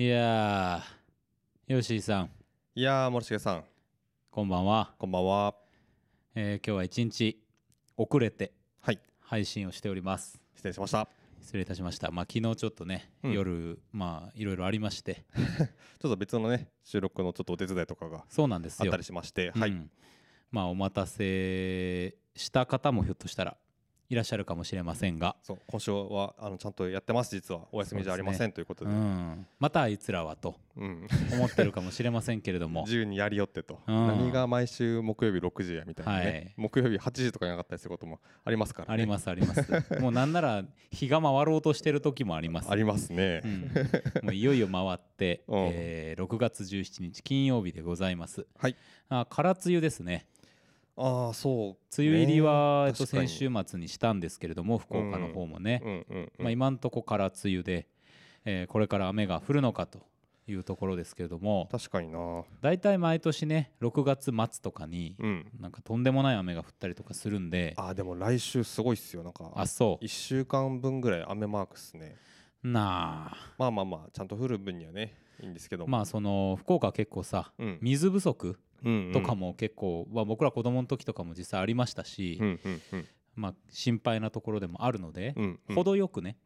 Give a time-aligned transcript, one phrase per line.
[0.00, 2.30] いやー、ヨッシーさん、
[2.74, 3.64] いやー森重さん。
[4.30, 4.94] こんばんは。
[4.98, 5.54] こんばんは。
[6.34, 7.38] えー今日は一日
[7.98, 8.98] 遅れてはい。
[9.20, 10.40] 配信をしております。
[10.54, 11.06] 失礼しました。
[11.42, 12.10] 失礼いたしました。
[12.12, 13.32] まあ昨日ちょっとね、うん。
[13.34, 18.86] 夜まあいろいろありまして、 ちょっと別のね収録のちょっとお手伝いとかがそうなんですよ。
[18.86, 18.96] あった。
[18.96, 19.90] りしましてはい、うん。
[20.50, 23.58] まあお待たせした方もひょっとしたら
[24.10, 27.60] いらっしゃるかもしれませんが、そう今週はあのちゃんとやってます実は。
[27.70, 30.56] お休みじゃありませんということうでん、またあいつらはと。
[30.76, 31.06] うん。
[31.32, 32.82] 思ってるかもしれませんけれども。
[32.86, 34.06] 自由にやりよってと、うん。
[34.08, 36.54] 何が毎週木曜日6時やみたいなね、はい。
[36.56, 39.70] 木曜日8時とかになかったりすることもありますから、ね、ありますあります。
[40.00, 42.70] もうなんなら日が回ろうとしてる時もあります。
[42.70, 43.60] ありますね、うん、
[44.24, 45.70] もういよいよ回って、うん。
[45.72, 48.44] えー6月17日金曜日でございます。
[48.58, 48.76] はい。
[49.08, 50.26] あ、空梅雨ですね。
[51.02, 52.00] ああそう。
[52.02, 56.04] 梅雨入りは、えっと、先週末にしたんですけれども、福岡の方もね。
[56.38, 57.88] まあ、今んとこ空梅雨で、
[58.44, 60.00] えーこれから雨が降るのかと
[60.46, 62.44] いうところですけれども、確かにな。
[62.60, 65.50] 大体毎年ね、6月末とかに、うん。
[65.58, 69.22] なんかとんでもない雨が降ったりとかするんで、あーでも来週すごいっすよ。
[69.22, 72.16] なんかあ、そ1週間分ぐらい雨マークっすね。
[72.62, 72.68] う。
[72.68, 73.36] なあ。
[73.56, 75.90] まあまあまあちゃんと降る分にはねいいんですけども。
[75.90, 77.78] まあその福岡は結構さ、うん。
[77.80, 78.58] 水不足
[79.12, 82.40] とかも結構、まあ、僕ら子供の時とかも実際ありましたし、
[83.34, 85.34] まあ、心配なところでもあるので、
[85.74, 86.36] 程よくね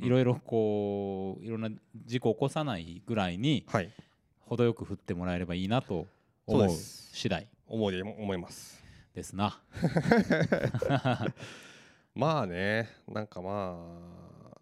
[0.00, 1.70] いろいろこういろんな
[2.04, 3.90] 事故を起こさないぐらいにはい。
[4.46, 6.06] 程よく降ってもらえればいいなと
[6.46, 7.48] 思う次第。
[7.66, 8.82] 思い思います。
[9.14, 9.60] ですな。
[12.14, 14.58] まあねなんかまあ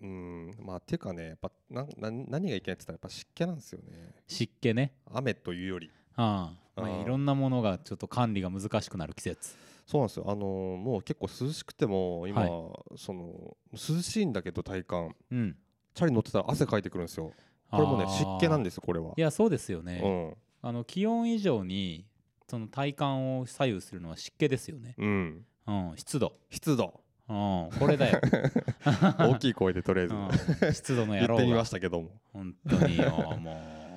[0.00, 4.14] うんまあっていうかねやっぱなんな何がいけないって言ったらやっぱ湿気なんですよね。
[4.26, 9.56] 湿気ね、雨というよりああまあ、いろんなものがちょっと管理が難しくなる季節。
[9.86, 10.24] そうなんですよ。
[10.28, 12.50] あのーもう結構涼しくても今、はい。
[12.96, 15.14] その涼しいんだけど体感。
[15.30, 15.56] うん、
[15.94, 17.32] チャリ乗ってたら汗かいてくるんですよ。
[17.70, 19.14] これもね湿気なんですよこれは。
[19.16, 20.68] いやそうですよね、うん。
[20.68, 22.06] あの気温以上に
[22.48, 25.44] その体感を左右するのは湿気ですよね、うん。
[25.66, 27.00] うん、湿度、湿度。
[27.28, 28.20] うん、これだよ、
[29.20, 30.14] 大きい声でとりあえず。
[30.14, 32.10] うん、湿度の野郎言ってみまがしたけども。
[32.32, 33.87] 本当によもう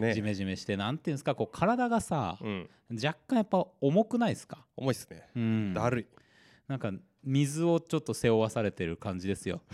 [0.00, 0.14] ね。
[0.14, 2.68] ジメジメしてなんていうんですかこう体がさうん。
[2.92, 5.28] 若干やっぱ重くないですか、重いっすね。
[5.34, 6.06] うん、だるい。
[6.68, 6.92] なんか
[7.24, 9.60] 水をちょっと背負わされてる感じですよ。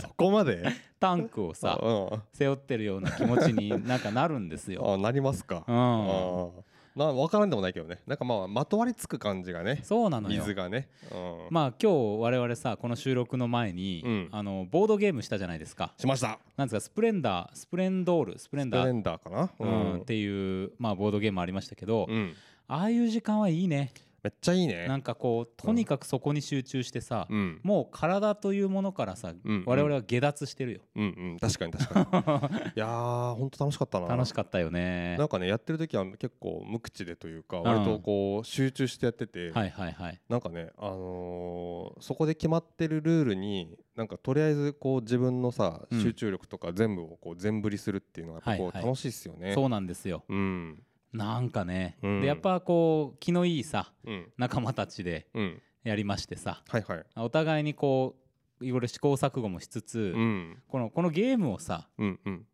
[0.00, 0.64] そこまで？
[0.98, 2.22] タンクをさうん。
[2.32, 5.64] 背負ってるような気持ちになんかなるんですよ、あなりますか。
[5.68, 6.64] うん、
[6.96, 8.00] あな分からんでもないけどね。
[8.06, 10.40] なんかまあまとわりつく感じがねそうなのよ。
[10.40, 10.88] 水がね。
[11.10, 11.46] うん。
[11.50, 14.28] まあ今日我々さこの収録の前に、うん。
[14.30, 15.92] あのボードゲームしたじゃないですか。
[15.98, 16.38] しました。
[16.56, 18.80] なんですかスプレンダースプレンドールスプレンダー。
[18.82, 19.50] スプレンダーかな？
[19.58, 22.34] ううん、っていう、まあ、ボードゲームありましたけど、うん。
[22.68, 23.92] ああいう時間はいいね
[24.24, 24.88] めっちゃいいね。
[24.88, 27.60] なんかこうとにかくそこに集中してさ、うん。
[27.62, 30.80] もう体というものからさ、うん我々は下脱してるよ。
[30.96, 31.38] うんうん。
[31.38, 32.56] 確かに確かに。
[32.74, 34.08] いやーほんと楽しかったな。
[34.08, 35.16] 楽しかったよね。
[35.18, 40.20] なんかねやってる時は結構無口でというか割とこう集中してやっててはいはいはい。
[40.30, 46.02] なんかねあのーそこで決まってるルールになんかとりあえずこう自分のさうん。
[46.02, 48.60] 集中力とか全部をこう全振りするっていうのはいはい。
[48.60, 49.52] う楽しいっすよね。
[49.52, 50.24] そうなんですよ。
[50.30, 50.82] うん
[51.14, 52.20] なんかね、うん。
[52.20, 54.32] でやっぱこう気のいいさうん。
[54.36, 55.62] 仲間たちでうん。
[55.84, 57.04] やりましてさはいはい。
[57.16, 58.16] お互いにこ
[58.60, 60.58] ういろいろ試行錯誤もしつつ、うん。
[60.68, 62.46] このこのゲームをさうんうん。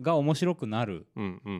[0.00, 1.06] が面白くなる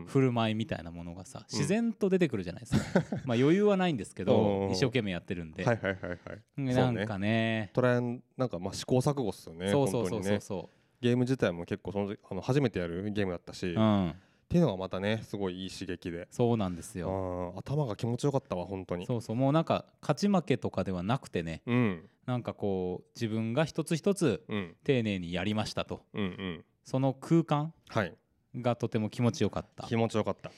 [0.07, 1.57] 振る舞いみたいなものがさうん。
[1.57, 4.71] 自然と出てくるじゃないですか、 まあ余裕はないんですけおどー。
[4.71, 6.75] 一生懸命やってるんで、はいはいはいはい。
[6.75, 7.71] なんかね。
[7.73, 9.69] トライアンなんかまあ試行錯誤っすよね。
[9.69, 10.69] そうそうそうそうそ
[11.01, 14.13] ゲーム自体も結構そのあの初めてやるゲームだったし、う、う
[14.53, 16.27] っん、ていうのがまたねすごいいい刺激で。
[16.31, 19.05] そうなんですあよー頭が気持ちよかったわ本当に。
[19.05, 22.09] そうそうもうなんか勝ち負けとかではなくてねうん。
[22.25, 24.75] なんかこう自分が一つ一つうん。
[24.83, 26.01] 丁寧にやりましたと。
[26.13, 26.65] うんうん。
[26.83, 28.13] その空間はい。
[28.55, 29.87] がとても気持ちよかった。
[29.87, 30.51] 気持ちよかった。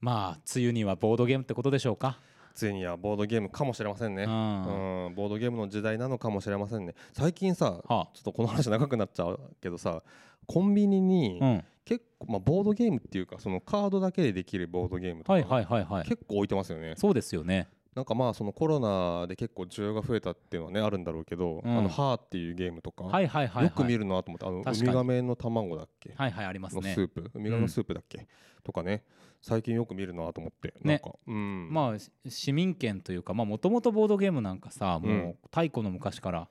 [0.00, 2.18] まあ梅雨にはボードゲームってことでしょうか。
[2.54, 4.22] ついにはボードゲームかもしれませんね。
[4.24, 5.06] うん。
[5.06, 6.94] うんボードゲームの時代なのかもしれませんね。
[7.12, 8.08] 最近さはあ。
[8.14, 10.02] ちょっとこの話長くなっちゃうけどさ
[10.46, 16.08] コンビニにうん結構まあボードゲームっていうかそのカードだけでできるボードゲームとはいかはいはいはい。
[16.08, 16.94] 結構置いてますよね。
[16.96, 17.68] そうですよね。
[17.94, 21.78] なんかまあそのコロナで結構需要が増えたっていうのはねあるんだろうけど、うん。
[21.78, 23.64] あのハーっていうゲームとか、はいはいはいはい。
[23.64, 26.88] よく見るなと思ってあのウミガメの卵だっけ、はいはいありますね。
[26.88, 27.30] のスープ？
[27.34, 28.26] ウミガメのスープだっけ、
[28.64, 29.04] とかね。
[29.42, 31.68] 最近よく見るなと思ってなんか、うん。
[31.70, 35.30] まあし市民権というかもともとボードゲームなんかさもうん。
[35.30, 36.48] う太古の昔から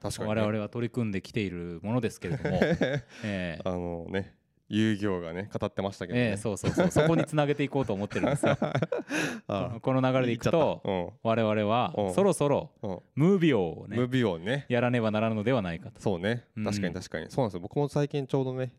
[0.00, 2.60] 確かに、ね、我々は取り組んできているものですけれども。
[2.62, 3.58] ええ。
[3.64, 4.35] あのね
[4.68, 6.90] 遊戯王がね語ってましたけどね、ええそうそうそう。
[6.90, 8.56] そこにつなげていこうと思ってるんですよ。
[9.48, 12.14] あこの流れでいくとうん我々はうん。
[12.14, 12.98] そろそろうん。
[13.14, 14.66] ムービーをねムービー王ね。
[14.68, 16.00] やらねばならぬのではないかと。
[16.00, 16.44] そうね。
[16.56, 16.64] うん。
[16.64, 17.60] 確かに確かに、そうなんですよ。
[17.60, 18.72] 僕も最近ちょうどね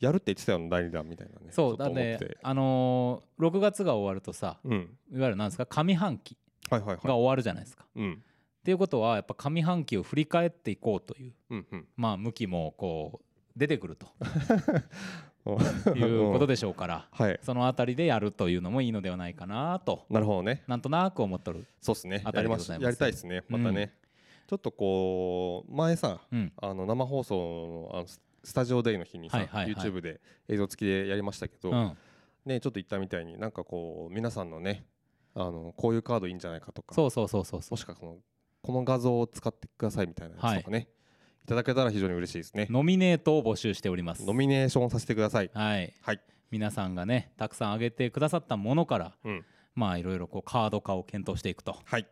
[0.00, 4.98] やるって言ってたよ第2弾みたいなねそうだねあのー6月が終わるとさうん。
[5.12, 6.36] いわゆるなんですか上半期
[6.70, 7.06] はいはいはい。
[7.06, 7.86] が終わるじゃないですか。
[7.94, 8.12] うん。
[8.14, 11.88] っていうことはやっぱ上半期を振り返っていこうといううんうん。
[11.96, 13.24] まあ向きもこう
[13.56, 14.06] 出てくると。
[15.46, 15.56] う
[15.94, 17.08] んいうことでしょうから。
[17.10, 17.38] はい。
[17.42, 20.06] そのあたりでやるというのもいいのではないかなと。
[20.08, 20.62] なるほどね。
[20.66, 21.66] なんとなく思っとる。
[21.80, 22.22] そうっすね。
[22.24, 22.82] あたやりでございます。
[22.82, 23.94] しやりたいですねまたね、
[24.46, 26.52] ちょっとこう前さうん。
[26.56, 29.74] あの生放送のあのススタジオデイの日にさ、はいはいはい。
[29.74, 31.96] YouTube で映像付きでやりましたけど、うん、
[32.44, 34.86] ねちょっと言ったみたいになんかこう皆さんのね
[35.34, 37.70] あのこういうカードいいんじゃないかとかそうそうそうそうそう。
[37.72, 38.16] もしくはこの
[38.62, 40.93] この画像を使ってくださいみたいなやつとかね、い、
[41.46, 42.66] ただけたら非常に嬉しいですね。
[42.70, 44.24] ノミネートを募集しております。
[44.24, 45.50] ノミネーションさせてください。
[45.52, 46.20] はい、はい。
[46.50, 49.44] 皆さんがねたくさん挙げてくださったものからうん。
[49.74, 52.06] まあいろいろこうカード化を検討していくとはい。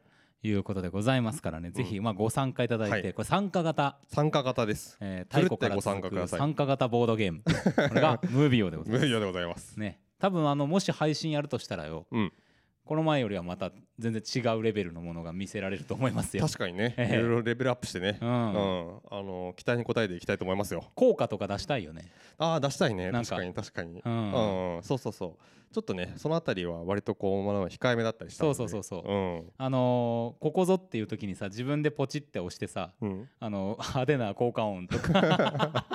[0.45, 3.15] いうことでございますからね、ぜひまあご参加いただいて、はい。
[3.15, 4.99] これ参加型、参加型です。
[5.01, 6.41] えー、太古からご参加続くください。
[6.41, 7.43] 参加型ボードゲーム。
[7.45, 9.77] これがムービーオでございま無料でございますす。
[9.79, 10.01] ね。
[10.19, 12.07] 多分あのもし配信やるとしたらよ。
[12.11, 12.33] うん
[12.85, 16.45] この前よりはまた全然違うレベルのものが見せられると思いますよ。
[16.45, 17.15] 確かにね、ええ。
[17.15, 18.31] いろいろレベルアップしてね、ううん。
[18.33, 20.85] んあの期待に応えていきたいと思いますよ。
[20.97, 22.11] 効果とか出したいよね。
[22.39, 23.13] ああ出したいね。
[23.13, 23.31] なんか。
[23.37, 24.13] 確かに確かに、ううん。
[24.33, 24.83] んうん。
[24.83, 25.45] そうそうそう。
[25.73, 29.11] ちょっとねそのあたりは割とこうまだ控えめだったりしたそうそうそうそう。
[29.11, 29.53] うん。
[29.57, 35.87] あのーここぞっていう時にさ自分でポチって押してさうん、あの派手な効果音とか。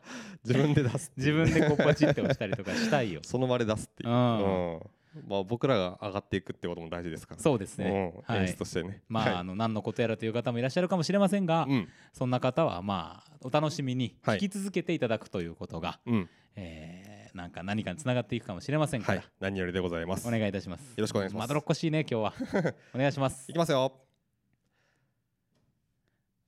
[0.44, 1.34] 自分で出す自う。
[1.44, 3.20] 分でこうポチって押したりとかしたいよ。
[3.26, 4.74] その場で出すっていう、うん。
[4.74, 4.80] うん
[5.26, 8.46] まあ、僕らが上がっていくってことも大事ですからそうですね、はい。
[8.46, 9.02] 出としてね。
[9.08, 11.88] まあ,、あの何のことやらという方もいらっしゃるかもしれませんが、うん。
[12.12, 14.38] そんな方はまあお楽しみにはい。
[14.38, 16.28] 聞き続けていただくということが、うん。
[16.56, 19.28] えーなんか何かにつながっていくかもしれませんから、はい。
[19.38, 20.26] 何よりでございます。
[20.26, 20.80] お願いいたします。
[20.80, 21.42] よろしくお願いします。
[21.42, 22.34] まどろっこしいね今日は。
[22.92, 23.48] お願いします。
[23.48, 23.92] いきますよ。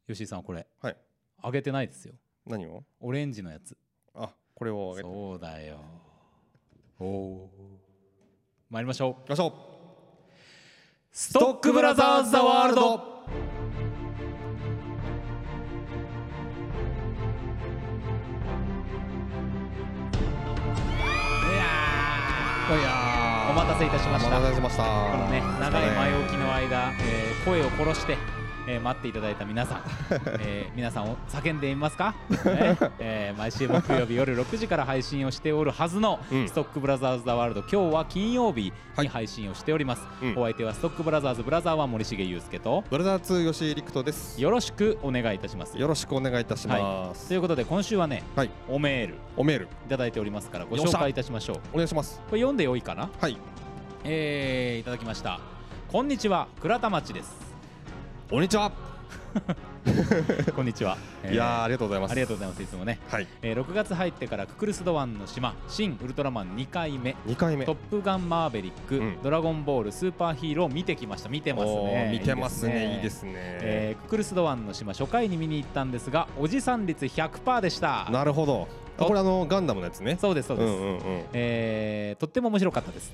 [0.08, 0.66] 吉井さんこれ。
[0.80, 0.96] はい。
[1.40, 2.14] あげてないですよ。
[2.46, 2.84] 何を？
[3.00, 3.76] オレンジのやつ。
[4.14, 5.80] あこれをそうだよ。
[6.98, 7.81] おお
[8.72, 9.28] 参りましょう。
[9.28, 9.52] ましょう。
[11.12, 12.80] ストックブラザーズ・ザ・ワールド。
[12.80, 12.84] い
[22.82, 24.38] やお待たせいたしました。
[24.38, 24.84] お待たせしました。
[24.84, 24.88] こ
[25.18, 28.16] のね長い前置きの間、えー声を殺して、
[28.68, 29.82] えー待っていただいた皆さん、
[30.40, 32.14] えー皆さんを叫んでみますか、
[32.44, 36.48] ね えー毎週木曜日夜6時から配信をしておるはずの、うん。
[36.48, 37.60] ストックブラザーズ・ザ・ワールド。
[37.62, 39.06] 今日は金曜日はい。
[39.06, 40.30] に配信をしております、うん。
[40.38, 44.40] お相手はストックブラザーズブラザーは森重裕介とブラザー2吉井陸斗です。
[44.40, 45.76] よろしくお願いいたします。
[45.78, 47.28] よろしくお願いいたします。
[47.28, 48.50] ということで今週はねはい。
[48.68, 49.68] おメールいおメール。
[49.88, 51.56] ただいておりますからご紹介いたしましょう。
[51.72, 52.20] お願いします。
[52.28, 53.08] これ読んでよいかな？
[53.20, 53.36] はい。
[54.04, 55.40] えー、いただきました。
[55.90, 56.46] こんにちは。
[56.60, 57.51] 倉田町です
[58.32, 58.72] こんにちは。
[60.56, 62.12] こんにちは、えーいやーありがとうございます。
[62.12, 62.62] ありがとうございます。
[62.62, 63.26] いつもね、はい。
[63.42, 67.14] えー6月入ってからククルス・ドワンの島新ウルトラマン2回目。
[67.26, 67.66] 2回目。
[67.66, 69.22] トップガンマーヴェリック、うん。
[69.22, 71.28] ドラゴンボールスーパーヒーロー見てきました。
[71.28, 72.94] 見てますおねー見てますね。
[72.94, 73.32] いいですすね。
[73.32, 78.08] ねえーククルス・ドワンの島初回に見に行ったんですがおじさん率100%でした。
[78.10, 78.66] なるほど。
[78.66, 80.16] あこれあのガンダムのやつね。
[80.20, 81.24] そうですそうです、うんうんうん。
[81.32, 83.12] えーとっても面白かったです。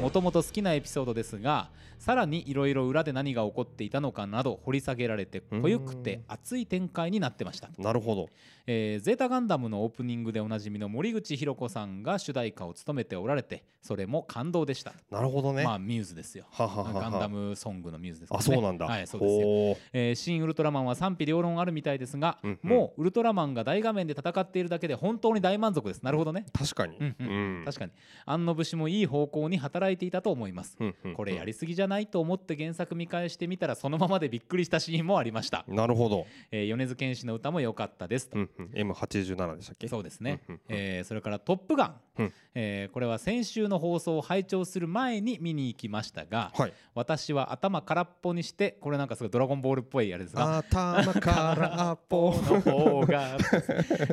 [0.00, 1.68] もともと好きなエピソードですが
[1.98, 8.28] さらにいろいろ裏で何が起こっていたのかなど掘り下げられて濃ゆくて熱い展開になってました、なるほど。
[8.66, 15.64] えーゼータガンダムのオープニングでおなじみの森口博子さんが主題歌を務めておられてそれも感動でした、なるほどね。
[15.64, 16.44] まあミューズですよ。
[16.50, 17.00] はははは。
[17.00, 18.86] ガンダムソングのミューズですからあねそうなんだ。
[18.86, 19.48] はいそうですよ。
[19.92, 22.70] えー新ウルトラマンは賛否両論あるみたいですが、うんうん。
[22.70, 26.02] もうウルトラマンが大画面で戦っているだけで本当に大満足です。
[26.02, 26.46] なるほどね。
[26.52, 26.96] 確かに。
[26.98, 27.28] うんうん。
[27.28, 27.64] うん。
[27.64, 27.92] 確かに。
[28.24, 30.76] 安野節もいい方向に働いていたと思います。
[30.80, 36.26] うんうんこれやりすぎじゃないと思って原作見返してみたらそのままでびっくりしたシーンもありました、なるほど。
[36.50, 38.50] えー米津玄師の歌も良かったですと、うん。
[38.58, 39.88] うん M87 でしたっけ？
[39.88, 40.76] そうですね、うんうんうん。
[40.76, 42.32] えーそれから「トップガン」うん。
[42.54, 46.72] えーこれは先週の放送を拝聴する前に見に行きましたがはい。
[46.94, 50.58] 私は頭空っぽにしてこれなんかすごい「ドラゴンボール」っぽいあれですが。
[50.70, 53.36] 頭からアポの方が、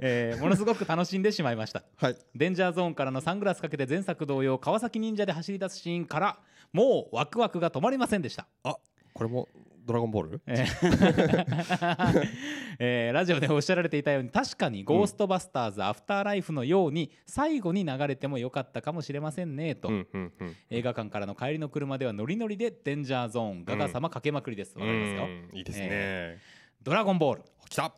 [0.02, 1.84] えーものすごく楽しんでしまいました。
[1.98, 2.16] はい。
[2.36, 6.38] デンジャーゾーンからのサングラスかけて前作同様川崎忍者で走り出すシーンから
[6.72, 8.46] もうワクワクが止まりませんでした。
[8.64, 8.78] あ
[9.14, 9.48] これも
[9.86, 10.42] ドラゴンボール？
[10.46, 12.26] えー。
[12.78, 20.56] えーラジオでおっしゃられていたように確かに「ゴーストバスターズ・アフターライフ」のように最後に流れてもよかったかもしれませんねと、うんうんうん。
[20.70, 24.78] 映画館からの帰りの車ではノリノリでデンジャーゾーンガガ様かけまくりです。
[24.78, 25.58] わかりますようん。
[25.58, 26.38] いいですね。
[26.84, 27.44] ドラゴンボール。
[27.70, 27.94] 来た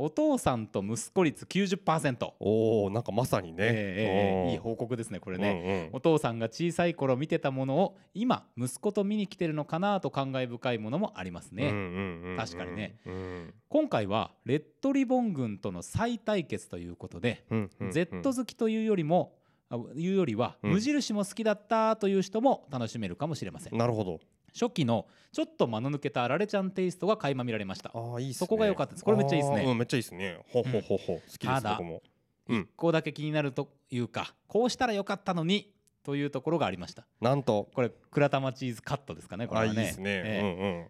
[0.00, 5.88] お父さんと息子率90%、おおなんかまさにね、ええええいいうん報告ですねこれうね、んうん。
[5.92, 12.36] お父さんが小さい頃見てたものを今息子と見に来てるのかなと感慨深いものもありますね、うんうんうんうん。
[12.36, 12.96] 確かにね。
[13.06, 13.54] うん。
[13.68, 17.92] 今回はレッドリボン軍との再対決ということで、うんうんうん。
[17.92, 19.34] Z 好きというよりも
[19.70, 24.20] あいうよりはうん無印も好きだったという人も楽しめるかもしれません、なるほど
[24.52, 27.90] 初期のちょっと間の抜けたあられちゃんテイストが垣間見られました。
[27.94, 28.38] ああいいっすね。
[28.38, 29.04] そこが良かったです。
[29.04, 29.64] これめっちゃいいっすね。
[29.64, 30.38] うんめっちゃいいっすね。
[30.48, 32.02] ほほほほ好きですただ僕も。
[32.48, 32.60] うん。
[32.60, 37.06] 一個だけ気になるというかこうしたらよかったのにというところがありました。
[37.20, 37.68] なんと。
[37.74, 40.04] これ倉玉チーズカットですかねこれあはいねいですね。
[40.10, 40.86] ええうんうん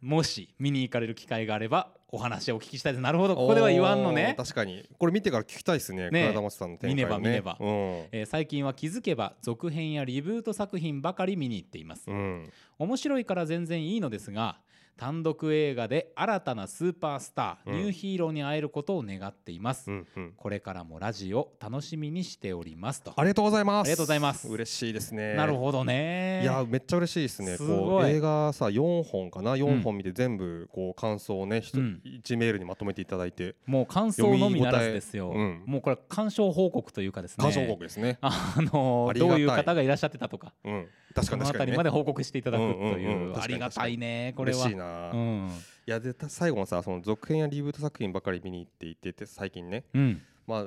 [0.00, 3.02] もし見に行かれる機会があればお話をお聞きしたいです。
[3.02, 3.36] なるほど。
[3.36, 4.34] ここでは言わんのね。
[4.36, 4.88] 確かに。
[4.98, 7.18] これ見てから聞きたいですねね倉田町さんの展開をね。
[7.18, 12.10] 見ねば見ねえー最近は気づけば続編やリブート作品ばかり見に行っています。
[12.10, 12.52] うんうん。
[12.78, 14.58] 面白いから全然いいのですが
[14.98, 17.78] 単独映画で新たなスーパースター、うん。
[17.78, 20.32] ニューヒーローに会えることを願っています、うんうん。
[20.36, 23.12] これからもラジオ楽しみにしておりますと。
[23.16, 23.86] ありがとうございます。
[23.86, 24.48] ありがとうございます。
[24.48, 25.34] 嬉しいですね。
[25.34, 26.40] なるほどね。
[26.42, 27.56] いやめっちゃ嬉しいですね。
[27.58, 32.00] こう映画さ4本かな？4本見て全部こう感想をね一うん。
[32.04, 33.54] 1メールにまとめていただいて。
[33.66, 35.62] もう感想のみならずですよ、うん。
[35.64, 37.42] もうこれ鑑賞報告というかですね。
[37.44, 38.18] 感想報告ですね。
[38.20, 39.36] あのありがたい。
[39.36, 40.52] どういう方がいらっしゃってたとか。
[40.64, 40.88] うん
[41.20, 41.58] 確かに確かにね。
[41.58, 43.38] たりまで報告していただくという。
[43.38, 44.58] ありがたいねこれは。
[44.58, 45.10] 嬉しいな。
[45.10, 45.50] うん。
[45.86, 49.84] いやでた最後のさその続編やリブート作品ばかり見に行っていてて最近ね。
[49.94, 50.22] うん。
[50.46, 50.66] まあ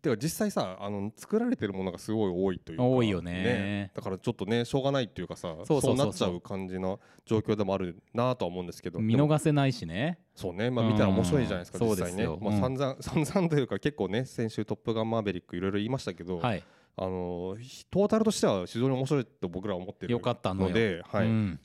[0.00, 3.90] てか実際さあの作られてるものがすごい多いというか多いよね。
[3.94, 8.98] だからちょっとねしょうがないっていうかさそうなっちゃう感じの状況でもあるなとは思うんですけど。
[8.98, 10.18] 見逃せないしね。
[10.34, 10.70] そうね。
[10.70, 11.90] まあ見たら面白いじゃないですかうん。
[11.90, 12.10] 実際ね。
[12.10, 12.38] そうですよ。
[12.40, 16.62] まあ散々散々というか結構ね先週「トップガンマーヴェリック」いろいろ言いましたけどはい
[17.02, 17.56] あの
[17.90, 21.26] トータルとしては非常に面白いと僕らは思ってるよかったのではい。
[21.26, 21.60] うん。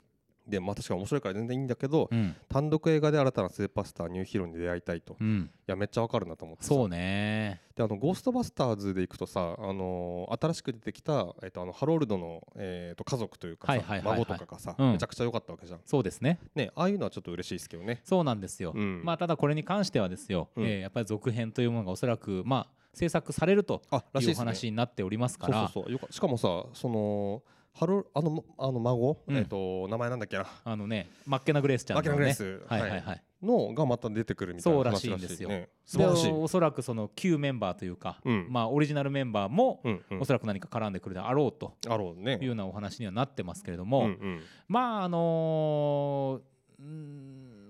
[0.47, 2.35] でまあ確かに面白いから全然いいんだけどうん。
[2.47, 5.13] 単独映画で新たなスーパースターニューヒーローに出会いたいと。
[5.13, 5.49] いうん。
[5.67, 6.69] やめっちゃわかるなと思ってさ。
[6.69, 7.59] そうね。
[7.75, 14.91] であのゴーストバスターズでいくとさ、あのー新しく出てきた、えっとあのハロルドの、えー、と家族というか孫とかがさ、うん。
[14.93, 15.81] めちゃくちゃ良かったわけじゃん。
[15.85, 16.39] そうですね。
[16.55, 17.99] ねああいうのはちょっと嬉しいですけどね。
[18.05, 19.01] そうなんですよ、うん。
[19.03, 20.65] まあただこれに関してはですよ、うん。
[20.65, 24.33] えーやっぱり続編というものがおそらくまあ制作されるというですね。
[24.35, 25.67] 話になっておりますから。
[25.67, 26.13] そうそうそう。
[26.13, 29.37] しかもさそのハロあのあの孫、うん。
[29.37, 30.45] えっ、と名前なんだっけな？
[30.63, 32.63] あのねマッケナ・グレースちゃんの、ね、マッケナグレース。
[32.67, 35.49] はいはいはい、のがまた出てくるみたいなそうらしいんですよ。
[35.49, 35.67] ね。
[35.85, 36.25] 素晴らしい。
[36.27, 38.47] でおそらくその旧メンバーというか、うん。
[38.49, 40.19] まあオリジナルメンバーもうんうん。
[40.21, 42.37] おそらく何か絡んでくるであろうとあろうね。
[42.41, 44.41] いうようなお話にはなってますけれどうも、んうん。
[44.67, 46.55] まああのー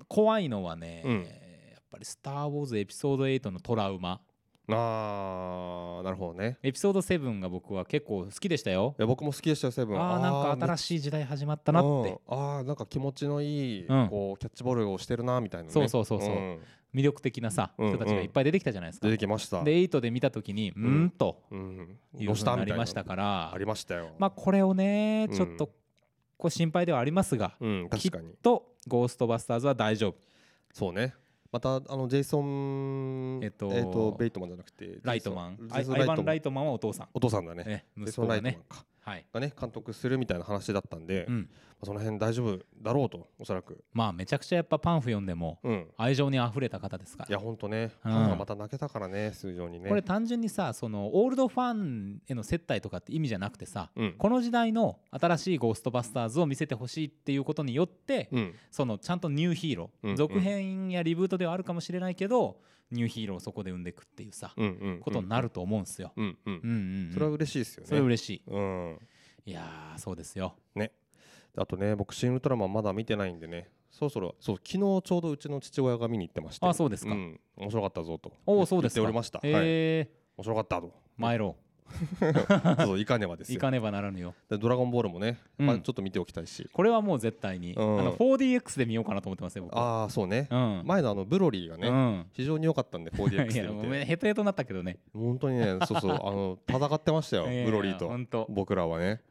[0.08, 1.16] 怖いのはね、うん。
[1.24, 4.22] やっぱり「スター・ウォーズ」エピソード8のトラウマ
[4.68, 6.58] あーなるほどね。
[6.64, 8.96] エピソード7が僕は結構好きでしたよ。
[8.98, 10.02] いや僕も好きでしたよセブン。
[10.02, 12.20] ああなんか新ししい時代始まったなって。
[12.28, 14.08] あーなんか気持ちのいい、うん。
[14.10, 15.72] こうキャッチボールをしてるなみたいなね。
[15.72, 16.30] そうそうそうそう。
[16.30, 16.60] ん。
[16.94, 19.08] 魅力的なさうん人たちがいっぱい出てきたじゃないですか。
[19.08, 19.64] 出てきました。
[19.64, 21.98] で8で見た時にうーんとうん。
[22.18, 25.36] いうどうふうになりましたみたいなしたからありましたよまあこれをねうん。
[25.36, 25.68] ちょっと
[26.38, 28.34] こう心配ではありますがうん確かに。
[28.42, 30.16] とゴーストバスターズは大丈夫。
[30.74, 31.14] そうね
[31.56, 33.70] またあのジェイソンえっと
[34.20, 35.70] ベイトマンじゃなくてライトマン。
[35.72, 37.08] アイバン・ライトマンはお父さん。
[37.14, 37.64] お父さんだね。
[37.64, 37.86] ね。
[37.98, 38.60] ジェイソンライトマンか。
[38.76, 38.95] はい
[39.34, 41.50] がね監督するみたいな話だったんで、まうん。
[41.82, 43.84] あその辺大丈夫だろうとおそらく。
[43.94, 45.88] まあめちゃくちゃやっぱパンフ読んでもうん。
[45.98, 47.30] 愛情にあふれた方ですから。
[47.30, 48.12] いやほんとね、うん。
[48.12, 49.90] ファンがまた泣けたからね数字にね。
[49.90, 54.14] これ単純にさそのオールドファンへの接待とかって意味じゃなくてさうん。
[54.18, 58.54] この時代の新しいゴーストバスターズを見せてほしいっていうことによってうん。
[58.72, 62.58] そのちゃんとニューヒーロー続編やリブートではあるかもしれないけど
[62.96, 66.12] ニューヒーローをそこで生んでいくっていうさうんうんことになると思うんですよ。
[66.16, 67.12] うんうん、うんうんうん。
[67.14, 67.88] それは嬉しいですよね。
[67.88, 68.44] それ嬉しい。
[68.48, 69.00] うん。
[69.46, 70.56] いやーそうですよ。
[71.58, 73.70] あとね僕「シン・ウルトラマン」まだ見てないんでね。
[73.92, 76.66] そろそろそう昨日ちょうどうちの父親が見に行ってまして。
[76.66, 77.14] あそうですか。
[77.14, 78.34] ん、面白かったぞと。
[78.46, 79.02] おおそうですか。
[79.02, 80.88] 言っておりました、はい、え面白かったと。
[80.88, 81.56] ー、参ろ
[82.86, 83.54] そういかねばですう。
[83.54, 84.34] よいかねばならぬよ。
[84.50, 89.78] でドラゴンボールもね、うんまあ、ちょっと見ておきたいしこれはもう絶対に、うんあの 4DX で見ようかなと思ってますよ僕。
[89.78, 90.82] ああそうね、うん。
[90.86, 92.26] 前のあのブロリーがね、うん。
[92.34, 94.98] 非常に良かったんで 4DX いやごで見てめんヘトヘトになったけどね。
[95.14, 98.46] 本当にね そうそうあの戦ってましたよブロリーと本当。
[98.50, 99.22] 僕らはね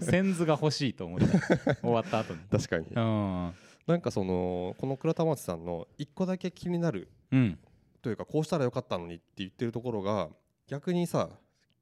[0.00, 1.26] センズが欲しいと思って
[1.82, 2.40] 終わった後に。
[2.50, 3.52] 確かにうん。
[3.86, 7.58] なんかそのこの倉田町さんの一個だけ気になるうん。
[8.02, 10.28] というかこうしたらよかったのにって言ってるところが
[10.66, 11.28] 逆にさ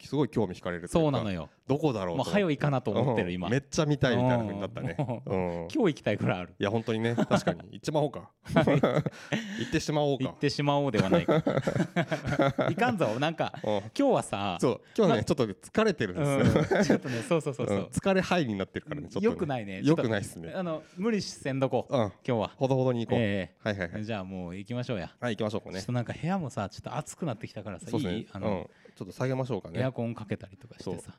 [0.07, 1.49] すごい興味惹かれるそうなのよ。
[1.67, 3.47] どこだろうともう早いかなと思ってる今。
[3.49, 4.97] うんめっちゃ見たいみたいな風になったね。
[4.99, 5.69] ううん。
[5.69, 6.55] 今日行きたいぐらいある。
[6.59, 7.61] いや本当にね確かに。
[7.73, 8.31] 行っちまおうか。
[8.55, 10.25] 行ってしまおうか。
[10.25, 11.43] 行ってしまおうではないか。
[12.71, 13.07] いかんぞ。
[13.19, 13.78] なんかうん。
[13.78, 14.81] 今日はさそう。
[14.97, 16.75] 今日まねちょっと疲れてるんうんです。
[16.75, 17.76] よちょっとねそうそうそうそう。
[17.76, 17.85] うん。
[17.87, 19.26] 疲れハイになってるからねちょっとね。
[19.26, 19.83] よくないね。
[19.83, 20.52] よくないっすね。
[20.55, 21.99] あの無理せんどこうん。
[21.99, 22.52] 今日は。
[22.57, 23.19] ほどほどに行こう。
[23.21, 24.00] えはいはいはい。
[24.00, 25.14] えじゃあもう行きましょうや。
[25.21, 25.81] はい行きましょうかね。
[25.81, 27.99] ちょっとなんか部屋もさちょっと暑くなってきたからさね。
[27.99, 28.28] いい？
[28.33, 28.67] あのうん
[28.99, 31.12] ちょっと下げましょうかエアねコンかけたりとかしてさ。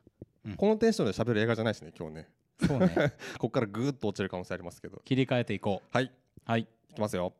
[0.57, 2.27] このテンションで喋る映画じゃないですね今日ね。
[2.67, 3.13] そうね。
[3.39, 5.01] ここからぐーっと落ちる可能性ありますけど。
[5.05, 6.03] 切り替えていこはい。
[6.05, 6.11] う
[6.43, 6.61] はい。
[6.61, 7.33] いきますよ。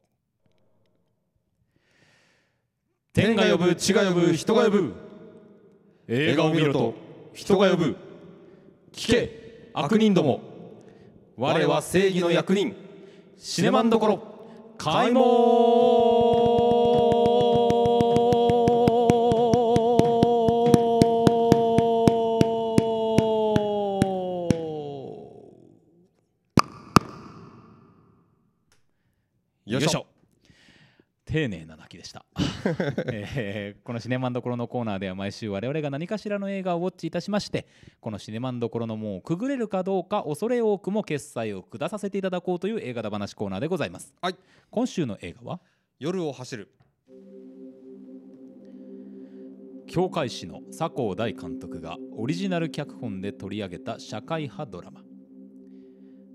[3.12, 4.94] 天が呼ぶ地が呼ぶ人が呼ぶ。
[6.08, 6.94] 映画を見ろと
[7.34, 7.98] 人が呼ぶ。
[8.94, 10.42] 聞け悪人ども。
[11.36, 12.78] 我は正義の役人。
[13.38, 14.24] シネマンどころ。
[14.78, 16.19] 開門
[31.40, 32.26] 丁寧な泣きでした、
[33.08, 37.66] えーこのシネマンどころのコーナーでは毎週我々が何かしらの映画をウォッチいたしまして
[38.02, 44.14] このシネマンどころの門をくぐれるかどうか恐れ多くも決済を下させていただこうという映画だ話コーナーでございます。
[44.22, 44.36] はい。
[44.70, 45.62] 今週の映画は？
[45.98, 46.70] 夜を走る。
[49.88, 55.02] 教会師の佐藤大監督がオリジナル脚本で取り上げた社会派ドラマ。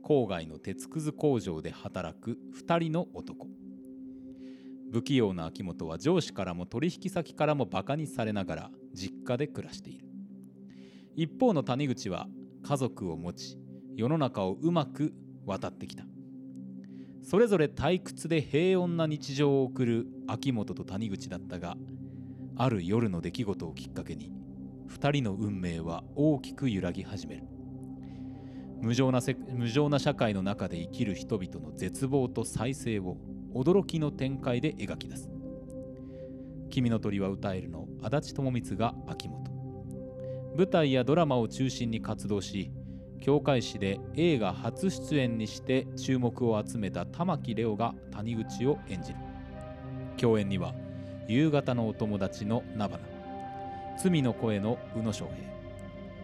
[0.02, 3.46] 郊外の鉄くず工場で働く2人の男
[4.94, 10.06] 不器用な秋元は上司からも取引先からもバカにされながら実家で暮らしている。
[11.16, 12.28] 一方の谷口は
[12.62, 13.58] 家族を持ち
[13.96, 15.12] 世の中をうまく
[15.46, 16.04] 渡ってきた。
[17.24, 21.76] それぞれ退屈で平穏な日常を送る秋元と谷口だったが
[22.56, 24.30] ある夜の出来事をきっかけに
[24.90, 27.42] 2人の運命は大きく揺らぎ始める。
[28.80, 29.20] 無情な
[29.54, 33.16] 無情な社会の中で生きる人々の絶望と再生を
[33.54, 35.30] 驚きの展開で描き出す
[36.70, 39.52] 「君の鳥は歌える」の足立智光が秋元。
[40.56, 42.70] 舞台やドラマを中心に活動し
[43.20, 49.18] 教会誌で映画初出演にして注目を集めた玉木レオが谷口を演じる。
[50.16, 50.74] 共演には
[51.26, 53.00] 夕方のお友達の菜花。
[53.96, 55.36] 罪の声の宇野昌平。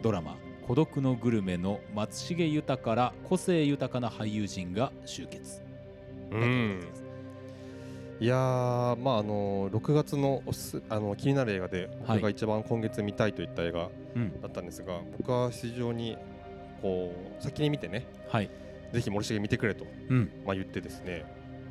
[0.02, 5.62] ドラマ「孤独のグルメ」の松重豊から個性豊かな俳優陣が集結。
[6.30, 6.80] うん。
[8.20, 12.18] いやーまああの6月のおすあの気になる映画ではい。
[12.18, 14.40] 僕が一番今月見たいといった映画うん。
[14.42, 16.18] だったんですが、僕は非常に
[16.82, 18.50] こう先に見てねはい。
[18.92, 20.30] ぜひ森重見てくれと、うん。
[20.45, 21.25] まあ、言ってですね、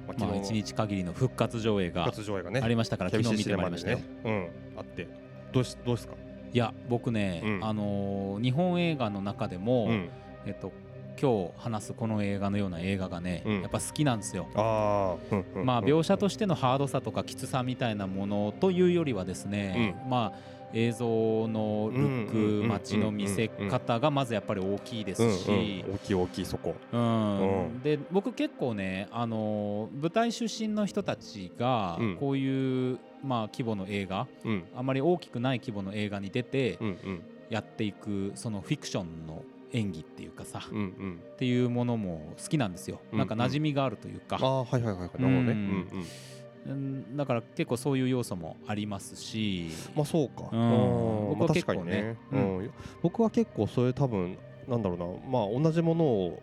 [0.07, 5.07] まあ、まあ一日限りの復活上映が復活上映がねありましたから昨日見てまいりましたよ、ね、うん、あって
[5.51, 6.15] どうしどうですか、
[6.51, 7.65] いや僕ね、うん。
[7.65, 10.09] あのー日本映画の中でも、うん、
[10.47, 10.71] えっと
[11.21, 13.61] 今日話すこの映画のような映画がね、うん。
[13.61, 14.47] やっぱ好きなんですよ。
[14.55, 15.15] あ
[15.63, 21.05] まあ、描写とししてのハードさとかきつさみたいなものというよりはですね、まあ映像
[21.47, 27.39] のルッうんうんうんうんク街の見せ方がまずやっぱり大きいですし、うんうん、大きい大きいそこ、うん。
[27.39, 27.81] うん。
[27.81, 32.15] で僕結構ね、あの舞台出身の人たちがうん。
[32.17, 34.63] こういう、まあ、規模の映画うん。
[34.75, 37.21] あまり大きくない規模の映画に出てうんうん。
[37.49, 41.19] やっていくそのフィクションの演技っていうかさ、うんうん。
[41.33, 44.99] っていうものも好きなんですよ、うんなんか馴染みがあるというか、ああはいはいはいはい。
[44.99, 45.87] なるほどね、ううんん
[46.65, 50.59] うん、うんだから結構そういう要素もありますし、まあそうか、うん。
[50.59, 52.17] うんまあ、僕は結確かにね。
[52.29, 52.71] 構ね、うん。
[53.01, 55.39] 僕は結構それ多分なんだろうな。
[55.39, 56.41] まあ同じものを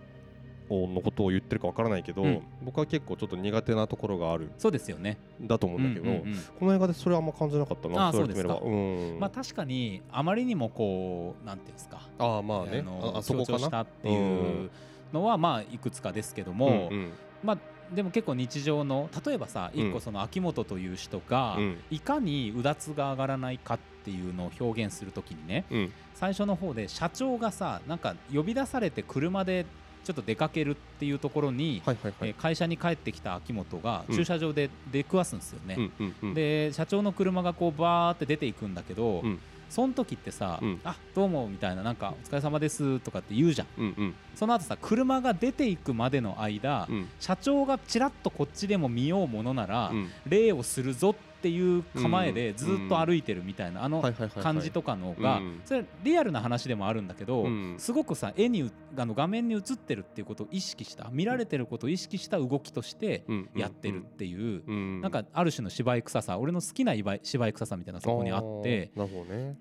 [0.70, 2.42] のことを言ってるかわからないけど、うん。
[2.62, 4.50] 僕は結構ちょっと苦手なところがある。
[4.58, 5.18] そうですよね。
[5.42, 6.36] んだと思うんだけど、うんうんうん。
[6.58, 9.20] この映画でそれはあんま感じなかったなあー言われてみればそううん。
[9.20, 12.82] まあ確かにあまりにもこうなんていうんですか、ああまあね。
[12.82, 14.70] のああそこかしたっていう
[15.12, 17.12] のはまあいくつかですけども、うん。
[17.42, 17.58] まあ
[17.94, 19.90] でも結構日常の例えばさうん。
[19.90, 21.78] 一個その秋元という人が、うん。
[21.90, 25.92] いかにうだつが上がらないかっていうのを表現するときにねうん。
[26.14, 29.66] 最初の方で社長がさなんか呼び出されて車で
[30.06, 32.30] ちょっと出かけるっていうところに、はいはいはい。
[32.30, 34.16] えー会社に帰ってきた秋元がうん。
[34.16, 35.74] 駐車場で出くわすんですよね。
[35.76, 36.34] うんうんうん。
[36.34, 39.40] で社長の車がこうバーって出ていくんだけど、うん。
[39.68, 43.66] その時ってさ「うんあどうも」みたいななんか「お疲れ様です」とかって言うじゃん。
[43.78, 47.08] うんうんその後さ車が出ていくまでの間、うん。
[47.18, 50.10] 社長がちらっとこっちでも見ようものなら、うん。
[50.28, 54.02] 礼をするぞってっていう構えでずっと歩いてるみたいなあの
[54.42, 55.60] 感じとかのがうん。
[55.64, 57.76] それリアルな話でもあるんだけどうん。
[57.78, 63.50] すごくさ絵にうあの画面に映ってるっていうことを意識した見られてることを意識した動きとしてうん。
[63.54, 65.00] やってるっていううん。
[65.00, 69.06] なんかある種の芝居臭さ俺の好きな芝居臭さみたいなそこにあってそ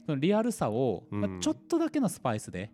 [0.07, 1.03] のリアルさを
[1.39, 2.71] ちょっとだけのスパイスで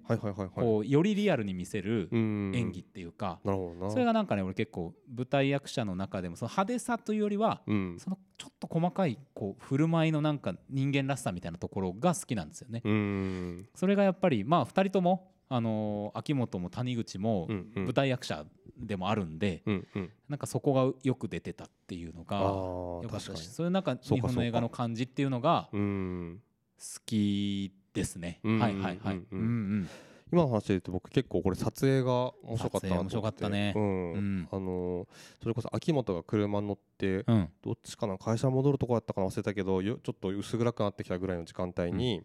[0.56, 2.52] こうよりリアルに見せるうん。
[2.56, 7.97] 演技っていうかそれがなんかね俺結構舞台役者の中でもその派手さというよりはうん。
[8.00, 12.82] そのちょっと細かいこう振る舞いのなんか人間らしさみたいなところが好きなんですよね。
[12.84, 13.69] うん。
[13.75, 17.45] それがやっぱりまあ2人ともあのー秋元も谷口も
[17.86, 18.43] 舞台役者
[18.80, 20.10] でもあるんでうんうん。
[20.27, 26.41] なんかそこがよく出てたっていうのがあよかったしそういうなんか日本の映画の感じっていうのがうん。
[26.80, 28.39] 好きですね。
[28.43, 28.60] うん。
[28.60, 29.17] はいはいはい。
[29.17, 29.45] ううんんう
[29.84, 29.89] ん
[30.32, 33.74] 今の話で言うと僕結構これ撮影が面白かったなと面白かったね。
[33.76, 33.84] うん。
[34.13, 34.48] うん。
[34.52, 35.08] あのー
[35.41, 37.50] それこそ秋元が車に乗ってうん。
[37.62, 42.22] どっちかな会社戻るとこだったかな忘れたけどよちょっと薄暗くなってきたぐらいの時間帯に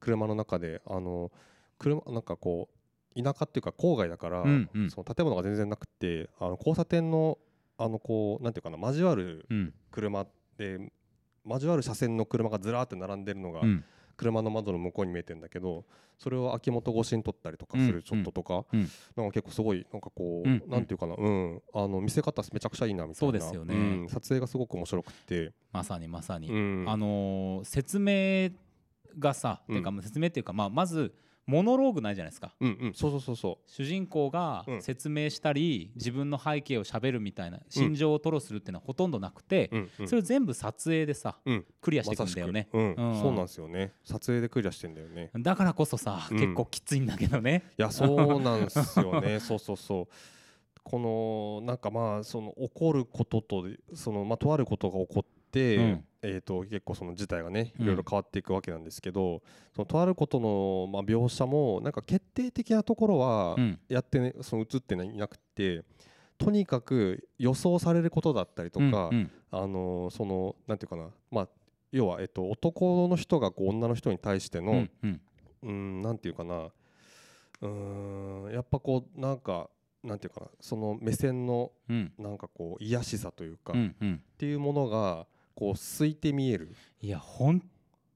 [0.00, 1.30] 車の中であの
[1.78, 2.68] 車なんかこ
[3.14, 4.90] う田舎っていうか郊外だから、うんうん。
[4.90, 7.38] その建物が全然なくてあの交差点の
[7.78, 9.74] あのこうなんていうかな交わるうん。
[9.90, 10.26] 車
[10.58, 10.90] で
[11.46, 13.84] 交わる車線の車がずらーって並んでるのがうん
[14.16, 15.84] 車の窓の向こうに見えてんだけど
[16.18, 18.64] それを秋元越しに撮ったりとかするショットとか、
[19.16, 23.28] なんか結構すごいなんかこう、うんなんていうかな、うん、あの見せ方めちゃくちゃいいなみたいな。
[23.28, 23.74] そうですよね。
[23.74, 24.08] うん。
[24.08, 26.50] 撮影がすごく面白くて、まさにまさに。
[26.50, 28.50] うん、あのー説明
[29.18, 29.76] がさ、うん。
[29.76, 31.14] てか説明っていうか、まあ、まず
[31.46, 32.54] モノローグないじゃないですか。
[32.60, 32.94] うんうん。
[32.94, 34.82] そうそうそうそ主人公がうん。
[34.82, 41.64] 説明したり、自分の背景をしゃべるみたいな心情を吐露するっていうのはほとんどなくて、う、うんうん、それを全部撮影でさ、うん。
[41.80, 42.94] クリアしていくんだよね、うん。
[42.94, 43.20] うん。
[43.20, 43.92] そうなんですよね。
[44.04, 45.30] 撮影でクリアしてんだよね。
[45.36, 46.38] だからこそさ、うん。
[46.38, 47.62] 結構きついんだけどね。
[47.78, 49.38] いやそうなんですよね。
[49.40, 50.08] そうそうそう。
[50.82, 50.98] こ
[51.60, 57.84] のなんかまあその起こることとそのまあとあることが起こって、うんえー、と結構その事態がねうん。
[57.84, 59.42] いろいろ変わっていくわけなんですけど、
[59.74, 63.78] そのとあることのまあ描写もなんか決定的なところはうん。
[63.88, 65.82] やってねその映っていなくて
[66.38, 71.48] とにかく予想されることだったりとか、うんあのーそのなんていうかなまあ
[71.92, 75.20] 要は、えっと、男の人がこう女の人に対しての、うんうん。
[75.62, 79.70] うんなんていうかなうーんやっぱこうなんか
[80.04, 82.12] なんていうかなその目線のうん。
[82.18, 84.22] なんかこう癒しさというか、っうんうん。
[84.36, 87.60] ていうものがこう空いて見える、いやほん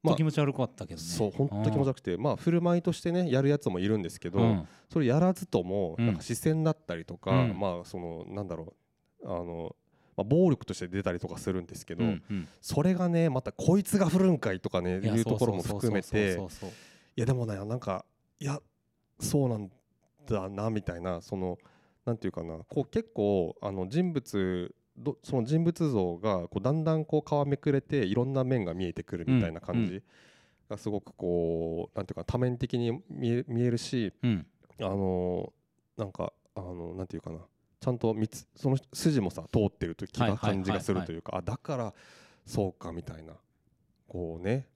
[0.03, 2.17] まあと気持ち悪かったけどね、そう本当気持ち悪くて。
[2.17, 4.69] まあ振る舞いとしてねやるやつもいるんですけど、うん。
[4.89, 6.07] それやらずともうん。
[6.07, 7.59] なんか視線だったりとか、うん。
[7.59, 8.75] まあそのなんだろ
[9.23, 9.77] うあの、
[10.17, 12.49] まあ、暴力として出たりとかするんですけど、うんうん。
[12.63, 16.39] それがねまたこいつが振るんかいとかねいうところも含めて
[17.17, 18.05] いやでもねなんか
[18.39, 18.59] いや
[19.19, 19.71] そうなん
[20.27, 21.59] だなみたいなその
[22.07, 29.87] なんていうかなこう結構あの人物どその人物像がこうだんだんこう皮めくれていろんな面が見えてくるみたいな感うん。
[29.87, 30.03] じ
[30.69, 34.47] がすごくこうなんていうか多面的に見え見えるしうん。
[34.81, 35.53] あの
[35.97, 37.39] なんかあのなんていうかな。
[37.81, 38.15] ちゃんと
[38.57, 41.95] その筋もさ通ってるという気が感じがするというかあだから
[42.45, 43.33] そうかみたいな。
[44.07, 44.67] こうね。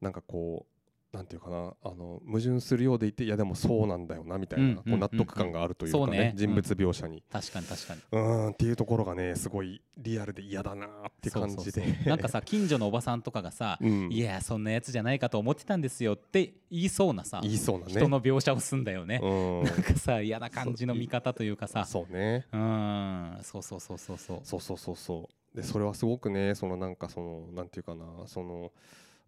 [0.00, 0.69] なんかこう
[1.12, 6.32] なんていうかなあの矛盾するようでいていやでもそうなんだよなみたいうんなこう納得感があるというかねね。
[6.36, 7.22] 人物描写に。
[7.30, 8.00] 確かに確かに。
[8.12, 11.82] うーんっていうところがねすごいリアルで嫌だなって感じで。
[12.06, 14.12] なんかさ近所のおばさんとかがさ、うん。
[14.12, 17.92] いやそんなやつじゃないかと思ってたんですよって言いそうなさ言いそうなね。
[17.92, 19.64] 人の描写をすんだよね、うん。
[19.64, 21.84] なんかさ嫌な感じの見方というかさ。
[21.84, 22.46] そうね。
[22.52, 23.38] うん。
[23.42, 24.40] そうそうそうそうそう。
[24.44, 25.56] そうそうそうそう。
[25.56, 28.70] でそれはすごくねそのなんかそのなんていうかなその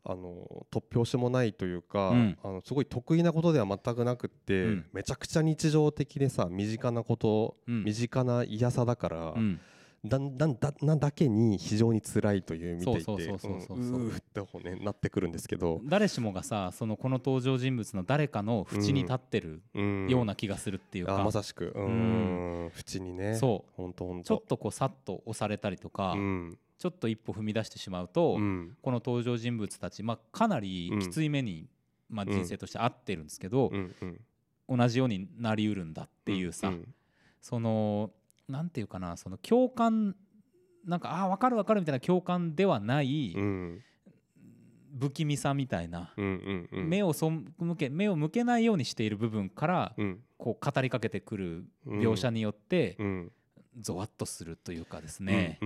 [0.04, 2.38] あの突拍子もないというか、うん。
[2.42, 4.86] あのすごい得意なことでは全くなくって、うん。
[4.92, 7.84] めちゃくちゃ日常的でさ身近なこと、うん。
[7.84, 9.60] 身近な嫌さだから、うん。
[10.04, 20.08] だんだんだなだけに非常に辛いという見ていてそうそうーってねなってくるんですけど、誰しもがさそのこの登場人物の誰かの縁に立ってるうん。
[20.08, 21.72] ような気がするっていうか、あまさしく。
[21.76, 22.72] うん。
[22.76, 23.36] 縁にね。
[23.36, 23.80] そう。
[24.24, 28.76] ちょっとこうさっと押されたりとか、うんちょっと一歩踏み出してしまうと、うん。
[28.82, 31.68] この登場人物たち、まあ、かなりきつい目に、
[32.10, 33.94] まあ、人生として合ってるんですけど、うん
[34.68, 34.78] うん。
[34.78, 36.84] 同じようになりうるんだっていうさ、ん
[37.40, 38.10] その
[38.48, 40.16] なんていうかなその共感
[40.84, 43.80] なんかあ分かる分かるみたいな共感ではないうん。
[44.98, 46.24] 不気味さみたいな、うん
[46.72, 46.88] うんうん。
[46.88, 50.20] 目をそ向け目を向けないようにしている部分から、うん。
[50.36, 53.32] こう語りかけてくる描写によって、うん
[53.80, 55.58] ゾワッとするというかですね、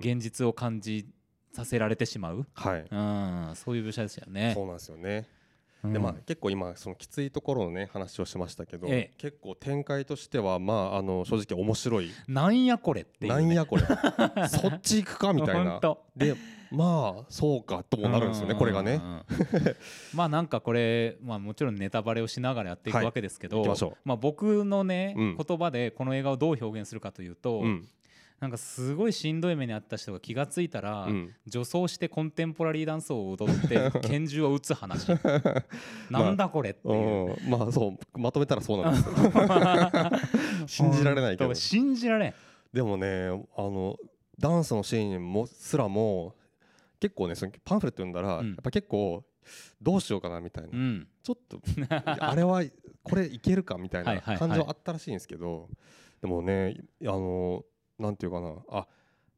[0.00, 1.06] 現実を感じ
[1.52, 2.86] させられてしまう、はい。
[2.90, 2.96] う
[3.52, 4.52] ん、そういう描写ですよね。
[4.54, 5.28] そうなんですよね
[5.92, 9.14] でまあうん結構今そのきついところのね話をしましたけど、ええ。
[9.18, 13.82] 結構展開としてはまああの正直面白い、なんやこれっていう、ね、なんやこれ。
[14.48, 15.80] そっち行くかみたいほな
[16.16, 16.34] で
[16.70, 19.16] まあそうかともなるんですよねこれがねうんうん。
[19.16, 19.76] うん
[20.14, 25.36] まあなんかこれ、まあ、もちろんネタバレをしながらやっていくはいわけですけど、行きましょまあ、僕のね、うん。
[25.36, 27.88] 言葉でこの映画をどう表現するかというと、うん
[28.44, 31.34] なんかすごいしんどい目にあった人が気がついたら、うん。
[31.46, 35.08] 女装してコンテンポラリーダンスを踊って 拳銃を撃つ話。
[36.10, 37.36] なんだこれっていう。
[37.42, 37.50] うん。
[37.50, 38.18] まあそう。
[38.18, 39.14] まとめたらそうなんですよ。
[40.68, 41.54] 信じられないけど。
[41.54, 42.34] 信じられん。
[42.70, 43.96] でもねあの
[44.38, 46.34] ダンスのシーンもすらも
[47.00, 48.48] 結構ねそのパンフレット読んだら、うん。
[48.48, 49.24] やっぱ結構
[49.80, 51.08] どうしようかなみたいな、うん。
[51.22, 51.62] ちょっと
[52.20, 52.62] あれは
[53.02, 54.34] これいけるかみたいはいはいはい。
[54.34, 55.70] な感情あったらしいんですけど、
[56.20, 57.64] でもねあの
[57.98, 58.54] なんていうかな。
[58.70, 58.86] あ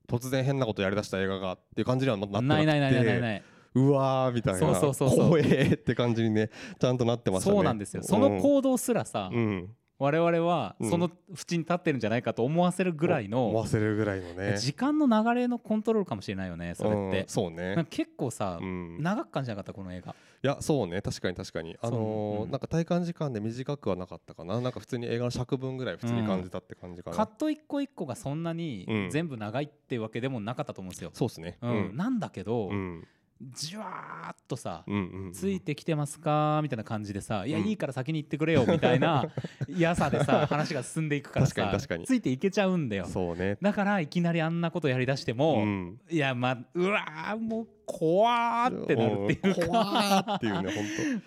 [0.08, 3.42] 突然変なことやりだした映画がっていう感じにはなってないないないないない
[3.74, 4.58] うわーみたいな。
[4.60, 5.28] そうそうそうそう。
[5.28, 7.56] 怖えーって感じにねちゃんとなってましたね。
[7.56, 8.02] そうなんですよ。
[8.02, 10.90] その行動すらさ、うん、うん我々はうん。
[10.90, 14.58] その縁に立ってるんじゃないかと思わせるぐらいの、思わせるぐらいのね。
[14.58, 17.20] 時間の流れのコントロールかもしれないよねそれって。
[17.22, 17.74] うん、そうね。
[17.74, 19.02] か結構さ、うん。
[19.02, 20.14] 長く感じなかったこの映画。
[20.42, 21.00] いやそうね。
[21.00, 21.76] 確かに確かに。
[21.80, 24.60] あのなんか体感時間で短くはなかったかな。
[24.60, 29.10] なんか普通に映画の尺分ぐらい普通に感じたって感じかな、カット一個一個がそんなにうん。
[29.10, 31.58] 全部長いっていうわけでもなかったと思うんですよ、そうですね。
[31.62, 31.96] うん。
[31.96, 33.06] なんだけど、うん
[33.40, 35.32] じわーっとさ、うんうんうん。
[35.32, 37.66] ついてきてますかみたいな感じでさ、いやうん。
[37.66, 39.26] いいから先に行ってくれよみたいな
[39.68, 43.04] 嫌さでさ話が進んでいくからさついていけちゃうんだよ。
[43.04, 43.58] そうね。
[43.60, 46.00] だからいきなりあんなことやりだしても、うん。
[46.08, 50.72] いやまあうわーもう怖ーってなるっていうかん怖ーっていうね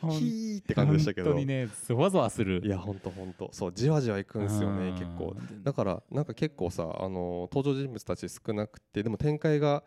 [0.01, 1.27] 本当ヒーって感じでしたけど。
[1.27, 2.61] 本当にねゾワゾワする。
[2.65, 3.49] いや本当本当。
[3.53, 4.95] そうじわじわいくんですよねうん。
[4.95, 5.35] 結構。
[5.63, 9.83] だからなんか結構さあの登場人物たち少なくてでも展開が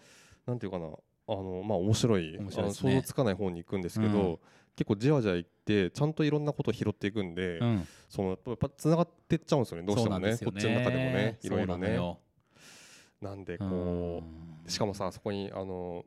[0.46, 0.88] なんていうかな
[1.28, 2.38] あのまあ面白い。
[2.50, 4.38] 想像つかない方に行くんですけど、うん。
[4.74, 7.88] 結構じわじわいってちゃんといろんなことを拾っていくんで、うん。
[8.08, 9.86] そのやっぱつながってっちゃうんですよね。
[9.86, 10.18] どうしてもね。
[10.18, 12.16] そうなんですよこっちの中でもねいろいろね。
[13.20, 14.22] なんでうこ
[14.66, 16.04] うしかもさそこにあの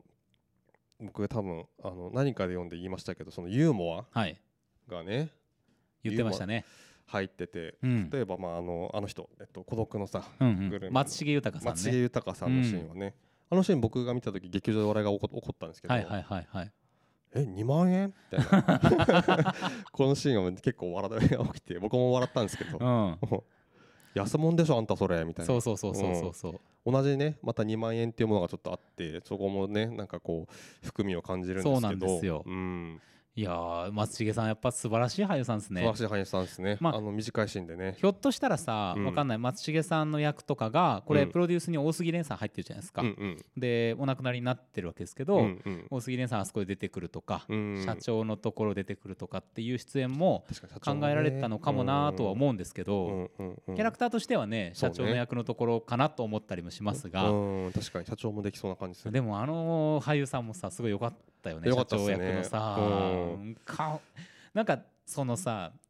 [1.00, 4.36] 僕が多分あの何かで読んで言いましたけどそのユーモはい。
[4.88, 5.30] アがね
[6.02, 6.64] 言ってましたね。
[7.06, 8.10] 入っててうん。
[8.10, 10.92] 例えばまああのあの人、えっと、孤独のさうんうん。
[10.92, 13.14] 松重豊さん松重ね豊さんのシーンはね、
[13.48, 16.72] あのシーン僕が見た時劇場で笑いが起こ起こったんですけど、はいはいはいはい。
[17.34, 18.12] え2万円？
[18.32, 19.54] みたいな。
[19.92, 23.18] このシーンは結構笑いが起きて僕も笑ったんですけど、うん。
[24.14, 25.46] 安物でしょあんたそれみたいな。
[25.46, 26.60] そうそうそうそうそうそう。
[26.90, 31.80] 同じねまた2万円っていうものがちょっとあってそこもねなんかこう含みを感じるんですけど。
[31.80, 32.42] そうなんですよ。
[32.46, 33.00] うん
[33.38, 35.82] いやー松重さんやっぱ素晴らしい俳優さんですね。
[35.82, 37.94] 素晴らしい俳優さんですね、まああの短いシーンでね。
[37.98, 39.04] ひょっとしたらさ、うん。
[39.04, 39.38] わかんない。
[39.38, 43.08] 松重さんの役とかがこれうんプロデュースに大杉蓮さん入ってるじゃないですか、うん。
[43.08, 43.36] うん。
[43.54, 45.86] でお亡くなりになってるわけですけど、うんうん。
[45.90, 50.46] 大杉蓮さんあそこで出てくるとか、うん社長のところ出てくるとかっていう出演も
[50.82, 53.74] 考えられたのかもなとは思うんですけど、うんうんうん。
[53.74, 57.72] キャラクターとしてはね社長の役のところかなと思ったりもしますが、うん。
[57.74, 59.12] 確かに社長もできそうな感じする。
[59.12, 61.16] でもあの俳優さんもさすごい良かった
[61.50, 62.26] よね良か社長ったっすね。
[62.26, 63.56] 役のさ、うん。
[63.64, 64.00] 顔
[64.54, 65.85] なんかそのさこ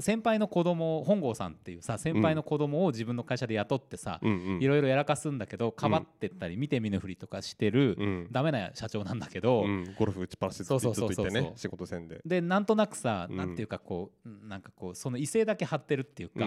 [0.00, 8.28] 先輩の子供本郷さんっていうさ先輩の子供を自分の会社で雇ってさ、いろいろやらかすんだけどかばってったり見て見ぬふりとかしてる、うん。
[8.30, 9.94] ダメな社長なんだけど、うん。
[9.98, 11.26] ゴルフ打ちっぱなしでずっとそうそうそうそう。
[11.26, 12.20] いてね仕事せんで。
[12.24, 13.36] でなんとなくさ、うん。
[13.36, 16.46] なんていうかこうなんかこうその威勢だけ張ってるっていうか、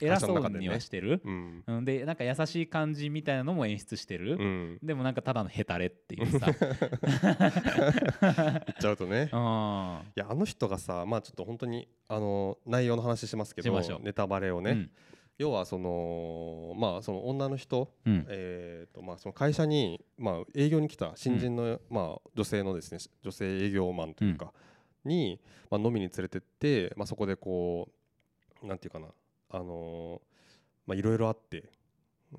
[0.00, 1.22] 偉そうにはしてる、
[1.82, 4.78] でなんか優しい感じみたいなのも演出してる、うん。
[4.82, 6.46] でもなんかただのヘタレっていうさ。
[8.22, 9.30] 言っちゃうとね。
[9.32, 9.40] うん。
[10.16, 14.90] いやあの人がさまあちょっと本当にあの内容の話しますけどネタバレをね、うん。
[15.38, 18.26] 要はそのまあその女の人、うん。
[18.28, 24.52] えーとまあ、その会社に、まあ、営業に来た新人の、まあ、女性のですね女性営業マンというか、
[25.04, 27.88] に、まあ、飲みに連れてって、まあ、そこでこ
[28.62, 29.06] うなんていうかな
[29.50, 30.32] あのー
[30.86, 31.70] まあいろいろあって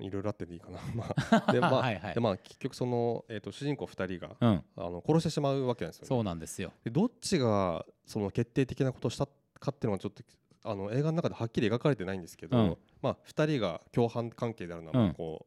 [0.00, 0.78] いろいろあってでいいかな。
[0.94, 2.14] まあでまあ はいはい。
[2.14, 6.08] でまあ結局その、えー、と主人公2人がうん、あの殺してしまうわけなんですよね。
[6.08, 6.72] そうなんですよ。
[6.84, 9.28] でどっちがその決定的なことをした
[9.64, 10.22] かっていうのはちょっと
[10.64, 12.76] あの映画の中ではっきり描かれてないんですけど、うん。
[13.02, 15.46] まあ、2人が共犯関係であるのはこ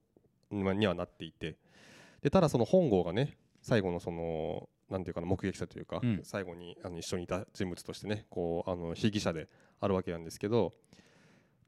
[0.51, 1.57] う、まあにはなっていて。
[2.21, 6.21] でただその本郷がね最後のそのなんていうかな目撃者というか、うん。
[6.23, 9.47] 最後にあの一緒にいた人物としてねこうあの被疑者で
[9.79, 10.73] あるわけなんですけど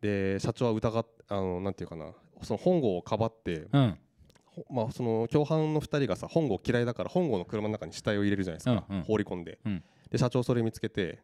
[0.01, 3.97] で社長は疑っあのなんていうかなその本郷をかばって、うん。
[4.45, 9.03] ほまあ、その共犯の2人がさ本郷嫌いだから本郷の車の中に死体を入れるじゃないですか、うんうん。
[9.03, 9.83] 放り込んで、うん。
[10.09, 11.19] で社長それ見つけて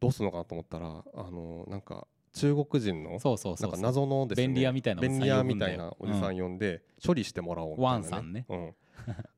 [0.00, 3.10] どうするのかなと思ったらあのなんか中国人の。
[3.10, 4.46] なんか謎のですね。
[4.48, 8.46] 便利屋みたいな便利屋みたいなおじさん呼んで処理してもらおうみたいな、ワンさんね。
[8.48, 8.74] うん、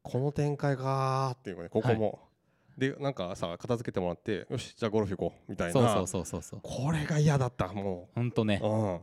[0.02, 2.20] この展開かーっていうかねここも、
[2.76, 5.72] でなんかさ片付けてもらってよしじゃあゴルフ行こうみたいな。
[5.72, 6.60] そうそうそうそうそう。
[6.62, 8.60] これが嫌だったもほんとね。
[8.62, 9.00] う、うん、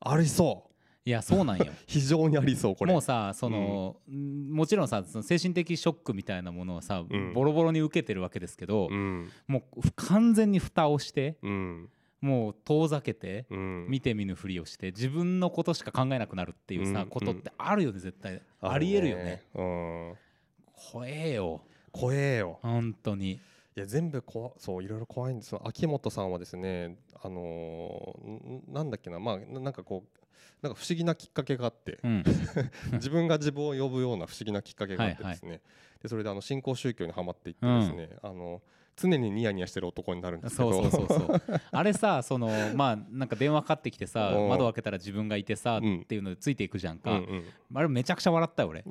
[0.00, 0.65] ありそう
[1.06, 1.66] いやそうなんよ。
[1.86, 2.92] 非常にありそうこれ。
[2.92, 4.50] もうさその、ん。
[4.52, 7.32] もちろんさその精神的ショックみたいなものをさ、うん。
[7.32, 9.30] ボロボロに受けてるわけですけど、うん。
[9.46, 11.88] もう完全に蓋をしてうん。
[12.20, 13.86] もう遠ざけて、うん。
[13.88, 17.08] 見て見ぬふりをして自分のことしか考えなくなるっていうさ、うん。
[17.08, 18.42] ことってあるよね絶対。
[18.60, 19.44] ありえるよね。
[19.54, 20.14] うん。
[20.90, 21.62] 怖えよ。
[21.92, 22.58] 怖えよ。
[22.62, 23.30] 本当に。
[23.76, 25.60] いや全部こわそういろいろ怖いんですよ。
[25.64, 30.15] 秋元さんはですねあのーんなんだっけなまあななんかこう
[30.62, 32.24] なんか不思議なきっかけがあってうん。
[32.92, 35.60] 自分が自分を呼ぶような不思議なきっかけがあってですね、
[36.02, 38.62] でそれであの新興宗教にはまっていってですね、あの
[38.96, 41.42] 常にニヤニヤしてる男になるんですけそどうそうそうそう。
[41.70, 44.48] あれさそのまあなんか電話かかってきてさうん。
[44.48, 46.00] 窓開けたら自分がいてさうん。
[46.00, 47.44] っていうのでついていくじゃんか、うんうん。
[47.74, 48.82] あれめちゃくちゃ笑ったよ俺。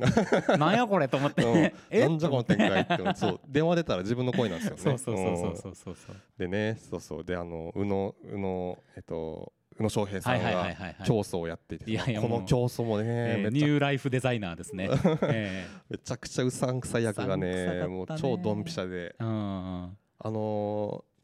[0.58, 3.40] なんやこれと思って、なんじゃこの展開ってそう。
[3.48, 4.82] 電話出たら自分の声なんですよね。
[4.82, 6.16] そうそうそうそうそうそう。
[6.38, 7.24] でねそうそう。
[7.24, 14.90] であの宇野宇野えっと宇野昌平さんが競争をやっていてこの競争もね、えーニューライフデザイナーですね、
[15.24, 17.46] えめちゃくちゃうさんくさい役がね
[17.82, 17.88] ね。
[17.88, 19.16] もう超ドンピシャで。
[19.20, 19.98] ーうん。
[20.20, 21.15] あのー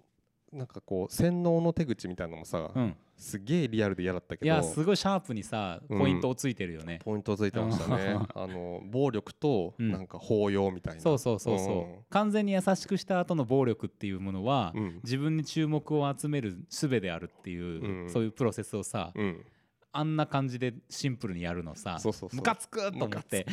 [0.51, 2.95] なんかこう洗脳の手口みたいなのもさ、うん。
[3.15, 5.99] すげえリアルで嫌だったけいどやすごいシャープにさうん。
[5.99, 8.17] ポイントをついてるよね、ポイントついてましたね。
[8.35, 9.91] あの暴力とうん。
[9.91, 14.99] なんか包容みたいな、そうそうそうそう、完全に優しくした後の暴力っていうものは、うん。
[15.03, 18.09] 自分に注目を集める術であるっていう、うん。
[18.09, 19.45] そういうプロセスをさ、うん。
[19.93, 21.99] あんな感じでシンプルにやるのさ
[22.31, 23.45] ムカつくと思って。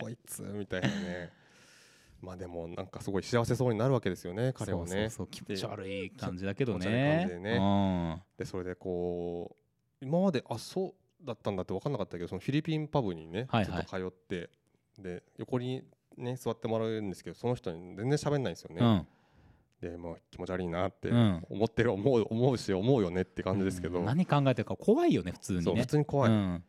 [0.00, 1.39] こいつみたいなね
[2.20, 5.10] まあでもなんかすごい幸せそうになるわけですよね彼はね。
[5.10, 7.26] そう気持ち悪い感じだけどね。
[7.28, 8.22] でね。
[8.38, 9.56] でそれでこ
[10.00, 14.50] う今まであそうだったんだって分かんなかったけどそのフィリピンパブにね、ちょっと通って
[14.98, 15.82] で横に
[16.16, 19.06] ね座ってもらうんですけどその人に全然喋んないんですよね、うん、うん
[19.80, 21.44] でもう気持ち悪いなってうん。
[21.48, 24.04] 思ってる思う思うし思うよねって感じですけど、うん。
[24.04, 25.80] 何考えてるか怖いよね普通にね。
[25.80, 26.64] 普通に怖い、うん。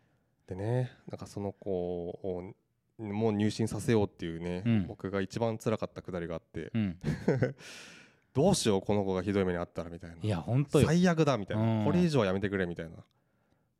[0.47, 2.53] でねなんかその子を
[3.01, 4.87] もう入信させようっていうね、うん。
[4.87, 6.97] 僕が一番辛かったくだりがあって、うん、
[8.33, 10.15] どうしようこの子がひどい目にあったらみたいな。
[10.21, 10.87] いや本当よ。
[10.87, 11.85] 最悪だみたいな、うん。
[11.85, 12.97] これ以上はやめてくれみたいな。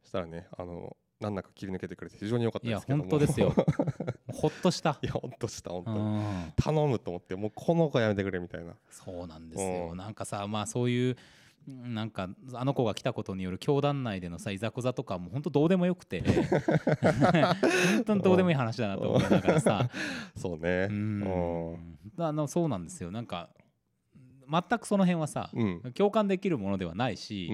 [0.02, 3.04] そしたらねあの難なく切り抜けてくれて非常に良かったいやですけども。
[3.04, 3.54] 本当ですよ。
[4.34, 4.98] ほっとした。
[5.02, 8.76] いやほんとした本う当頼むと思ってもうこの子やめてくれみたいな。
[8.90, 9.90] そうなんですよ。
[9.92, 9.98] うん。
[9.98, 11.18] なんかさまあそういううん
[11.68, 16.24] なんかあの子が来たことによる教団内でのさいざこざとかも本当どうでもよくて。
[17.02, 19.90] 本当にどうでもいい話だなと思いながらさ。
[20.36, 20.88] そうね。
[20.90, 21.20] ううん。
[21.22, 23.12] んあのそうなんですよ。
[23.12, 23.50] なんか
[24.50, 25.82] 全くその辺はさうん。
[25.94, 27.50] 共感できるものではないうんし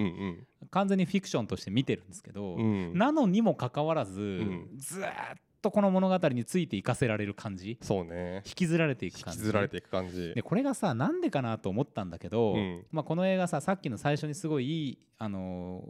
[0.70, 2.62] 完全にフィクションとして見てるんですけどうん。
[2.62, 4.68] うんなのにもかかわらずん。
[4.76, 7.78] ずーっとこの物語についていかせられる感じ。
[7.82, 8.42] そうね。
[8.46, 9.40] 引きずられていく引感じ。
[9.40, 10.34] きずられていく感じ。
[10.34, 12.86] でこれがさなんでかなと思ったんだけど、うん。
[12.90, 15.82] まあ、この映画ささっきの最初にすごいいい、あの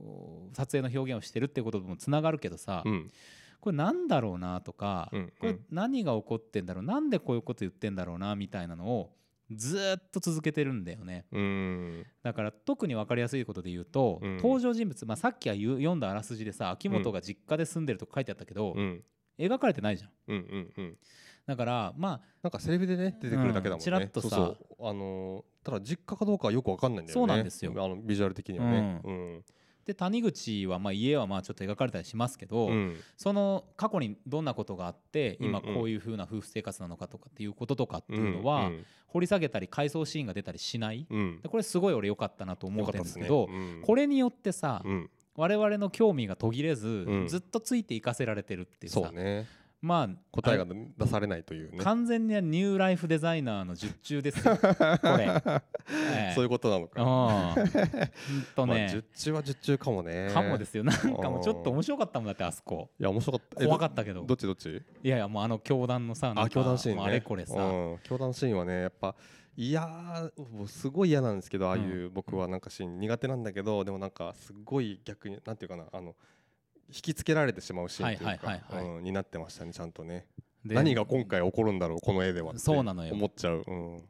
[0.52, 3.10] ー撮影の表現をしてるってことともつながるけどさ、うん。
[3.60, 9.10] これなんだろうなとか、うんこれ何が起こってんだろうなんでこういうこと言ってんだろうなみたいなのを
[9.50, 11.26] ずーっと続けてるんだよね。
[11.32, 12.06] うん。
[12.22, 14.36] だから特に分かりやすいことで言うと、うん。
[14.36, 19.02] 登場人物、まあ、さっきは読んだあらすじでさ秋元が実家で住んでるとか書いてあったけど、うん
[19.38, 20.10] 描かれてないじゃん。
[20.28, 20.96] うんうんうん。
[21.46, 24.28] だからまなんかセリフでね出てくるだけだもんね、うんちらっとさ。
[24.28, 27.20] そうあのーただ実家かどうかはよくわかんないんだよね。
[27.20, 27.72] そうなんですよ。
[27.76, 29.00] あのビジュアル的にはね。
[29.04, 29.44] うん。
[29.46, 29.52] あ
[29.84, 32.96] で谷口はまあ家はまあちょっと描かれたりしますけど、うん。
[33.16, 35.74] その過去にどんなことがあって今うんうん。
[35.74, 41.06] こういう風な夫婦生活なのかとかっていうこととかってうんいうのはうん掘り下げたり回想シーンが出たりしない。
[41.08, 41.40] うん。
[41.42, 43.54] でこれすごい俺良かったなと思っんですけどね。
[43.54, 43.82] うん。
[43.82, 47.28] これによってさうん我々の興味が途切れずん。
[47.28, 49.00] ずっとついていかせられてるっていうさ。
[49.00, 49.46] そうね。
[49.80, 51.78] まあ答えが出されないというね。
[51.78, 54.56] 完全にニューライフデザイナーの術中ですよ。
[54.58, 55.40] これ。
[55.46, 56.32] ええ。
[56.34, 57.54] そういうことなのか。
[57.56, 58.44] うん。
[58.56, 60.28] とまあね十中は十中かもね。
[60.34, 60.82] かもですよ。
[60.82, 62.90] なんかもうちょっと面白かったもんだってあそこ。
[62.98, 63.62] いや面白かった。
[63.62, 64.24] え怖かったけど。
[64.24, 64.82] どっちどっち？
[65.04, 67.02] いやいやもうあの教団のさあか教団シーンね。
[67.04, 67.54] あれこれさ。
[67.62, 67.98] うん。
[68.02, 69.14] 教団シーンはねやっぱ
[69.60, 76.14] いやーもうすごい嫌なんですけどああいう僕はなんかシーン苦手なんだけどでもなんかすごい逆になんていうかなあの
[76.90, 80.26] 引きつけられてしまうシーンというかになってましたねちゃんとね。
[80.64, 83.12] で何が今回起こるんだろうこの絵ではってそうなのよ。
[83.14, 83.64] 思っちゃう。
[83.66, 84.02] うん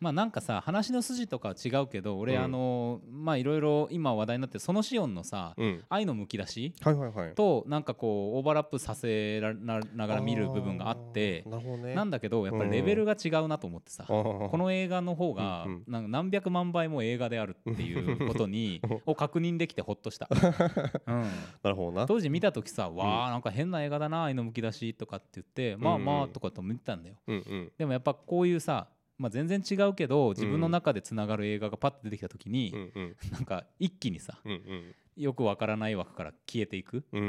[0.00, 2.44] まあなんかさ話の筋とかは違うけど俺うん。
[2.44, 7.34] あのまあいろいろ今話題になってるそのシオンのさうん愛のむき出しはいはいはい。
[7.34, 11.94] となんかこうオーバーラップさせらなながら見る部分があってーなるほどね。
[11.94, 15.92] なんだけどやっぱりレベルが違うなと思ってさここの映画の方がうんうん。
[15.92, 20.28] なんか何百万倍も映画であるっていうことに を確認できてほっとした、
[21.06, 21.22] うん、
[21.62, 22.06] なるほどな。
[22.06, 27.16] 当時見た時さ「わあなんか変な映画だな愛のむき出し」とかって言って「まあまあ」とかと見てたんだよ。
[27.26, 27.72] うんうん。
[27.78, 33.16] でもやっぱこういうさまあ、全然違うけど自分の中でつながる映画がパッと出てきた時に、うんうん。
[33.32, 34.94] なんか一気にさうんうん。
[35.16, 37.24] よくわからない枠から消えていく、うんう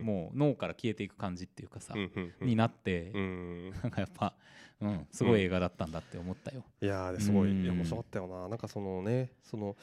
[0.00, 2.48] んもう脳から消えていく感じっていうかさ、うんうんうん。
[2.48, 4.34] になって、うんなんかやっぱ、
[4.80, 6.64] うん、すごい映画だったんだって思ったよ。
[6.80, 7.50] いやすごい。
[7.50, 8.48] 面白かったよな。
[8.48, 9.76] なんかそのねその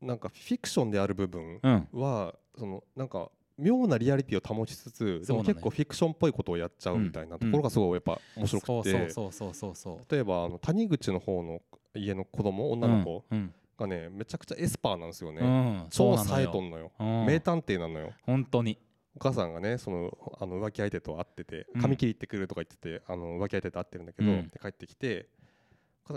[0.00, 9.10] なんかフィクションである部分うん、はそのなんか妙なリアリティを保ちつつでも結構フィクションっぽいことをやっちゃうみたいなところがすごいやっぱ面白くて。
[9.10, 11.60] そうそうそうそう例えばあの谷口の方の
[11.94, 16.92] 家の子供女の子うんがねめちゃくちゃエスパーなんですようんね超冴えとんんのよ。
[16.98, 17.26] うん。
[17.26, 18.12] 名探偵なのよ。
[18.22, 18.78] 本当に。
[19.16, 21.80] お母さんがねそのあの浮気相手と会っててうん。
[21.80, 25.43] 髪切り行ってくるとか言っててあの浮気相手と会ってるんだけど、う帰ってきて「お母さん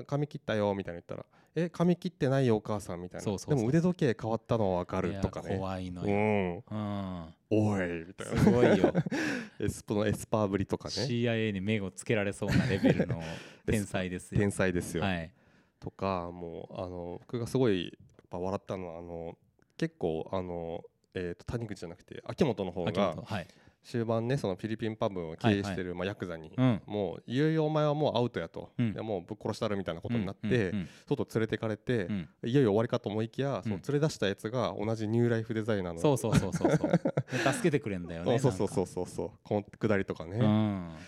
[0.05, 1.25] 髪切ったよ」みたいな言ったら
[1.55, 3.23] 「え髪切ってないよお母さん」みたいな。
[3.23, 3.55] そうそうそう。
[3.55, 5.55] でも腕時計変わったのは分かるとかね。
[5.55, 6.63] う怖いのよ、ん。
[6.69, 8.41] うん、おいみたいな。
[8.41, 8.93] すごいよ。
[9.59, 10.93] エスプのエスパーぶりとかね。
[10.93, 13.21] CIA に目をつけられそうなレベルの
[13.65, 14.39] 天才ですよ。
[14.39, 15.31] 天才ですよ、はい、
[15.79, 19.37] とかもうあの僕がすごいやっぱ笑ったのはあの
[19.77, 20.83] 結構あの、
[21.13, 23.47] えー、と谷口じゃなくて秋元の方秋が元はい、
[23.87, 26.81] 終盤ねそのフィリピンパブを経営してる、まあ、ヤクザに、うん。
[26.85, 28.93] もういよいよお前はもうアウトやと、うん。
[28.93, 30.73] でもうぶっ殺したるみたいなことになって、
[31.07, 32.29] 外連れてかれて、うん。
[32.43, 36.91] いよいよ終わりかと思いきや、そのうん連れ出したやつが同じニューライフデザイナーのそうそうそうそうそう。
[37.31, 38.39] で助けてくれんだよね。
[38.39, 40.37] そうそうそうそうそうこのくだりとかね、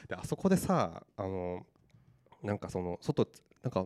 [0.07, 1.65] であそこでさあの
[2.41, 3.27] なんかその外
[3.61, 3.85] なんか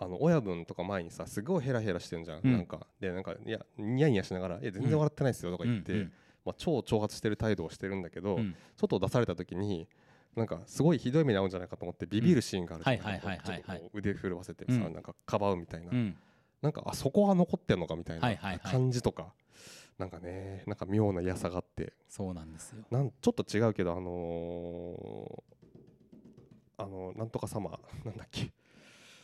[0.00, 2.52] あの親分とか前にさすごいヘラヘラしてるじゃん、うん。
[2.52, 6.12] なんかでなんかいやニヤニヤしながら「いや全然笑ってないですよ」とかうん言って、うん
[6.48, 8.54] まあ、超挑発してる態度をしてるんだけど、うん。
[8.76, 9.86] 外出された時に
[10.34, 14.92] なんかすごいひどい目に遭うんじゃないかと思ってビビるシーンがあるじゃんうんはい腕振るわせてさ、うん。
[14.94, 16.16] なんかかばうみたいな、うん。
[16.62, 18.60] なんかあそこは残ってんのかみたいなはいはいはい。
[18.72, 19.32] 感じとか、
[19.98, 21.92] なんかねなんか妙な嫌さがあって。
[22.08, 22.84] そうなんですよ。
[22.90, 25.48] なんちょっと違うけどあのー
[26.80, 27.70] あのなんとか様
[28.04, 28.52] なんだっけ？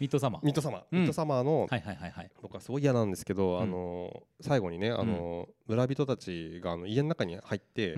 [0.00, 0.44] ミッドサマー。
[0.44, 0.98] ミッドサマー、うん。
[1.00, 2.30] ミッドサマーの、はいはいはいはい。
[2.42, 3.62] 僕はすごい嫌なんですけど、うん。
[3.62, 7.96] あのー最後にねあのー村人たちがあの家の中に入って、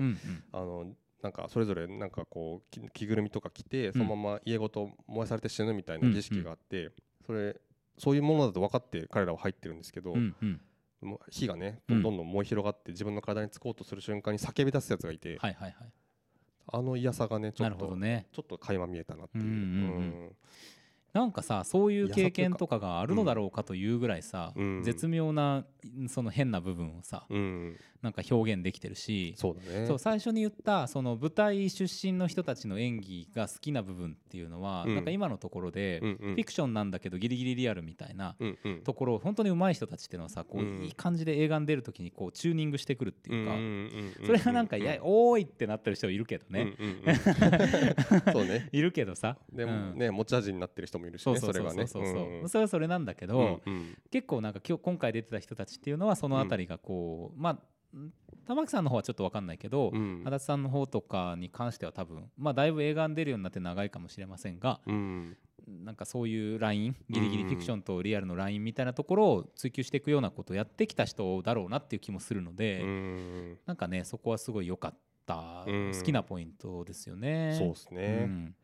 [0.51, 0.85] あの
[1.23, 6.91] なんかそれぞれなんかこうき着ぐるみとか着てそのまま家ごと燃やされて死ぬみたいな儀式があって、
[7.25, 7.59] それ
[7.97, 10.15] そういうものだと分かって彼らは入ってるんですけど、
[11.31, 15.91] 火がねうんどんどん燃え広がって自分の体につこうとする瞬間に叫び出すやつがいて、はいはいはい。
[16.69, 18.27] あの嫌さがねちょなっと、ね。
[18.33, 19.43] ちょっと垣間見えたなっていう。
[19.45, 19.63] うんうんうん。
[19.63, 20.35] うん
[21.17, 24.83] なんかさそういう経験とかがあるのだろうかというぐらいさ、うん。
[24.83, 25.65] 絶妙な
[26.09, 27.75] その変な部分をさうん。
[28.03, 29.33] なんか表現できてるし。
[29.35, 29.97] そうだね。
[29.97, 34.95] 最初に言ったその舞台出身の人たちの演技が好きな部分っていうのは、うん。
[34.95, 36.17] なんか今のところで、うんうん。
[36.35, 38.35] フィクションなんだけどギリギリリアルみたいな
[38.83, 40.83] ところを本当に上手い人たちっていうのはさこう、うん。
[40.83, 43.47] いい感じで映画に出る時にこうチューニングしてくるっていう
[44.19, 46.73] か、それがなんか「いやおーい!」ってなってる人いるけどね、
[48.31, 48.69] そうね。
[48.71, 49.37] いるけどさ。
[49.51, 49.97] でもうん。
[49.97, 51.87] ね持ち味になってる人もいるしねそれがね。
[51.87, 53.97] それはそれなんだけど、うんうん。
[54.11, 57.53] 結構なんか今日今回出てた人たちっていうのはそのあたりがこう、まあ
[57.97, 58.11] ん
[58.45, 60.23] 玉木さんの方はちょっと分かんないけど、うん。
[60.25, 65.37] 足立さんの方とかに関しては多分まあだいぶ映画に出るようになって長いかもしれませんがうん。
[65.67, 73.57] なんかそういうラインギリギリフィクションとリアルのラインみたいなところを追求していくようなことをやってきた人だろうなっていう気もするので、うん。
[73.65, 74.95] なんかねそこはすごい良かっ
[75.25, 75.91] た、うん。
[75.93, 77.53] 好きなポイントですよね。
[77.57, 78.55] そうですうねん。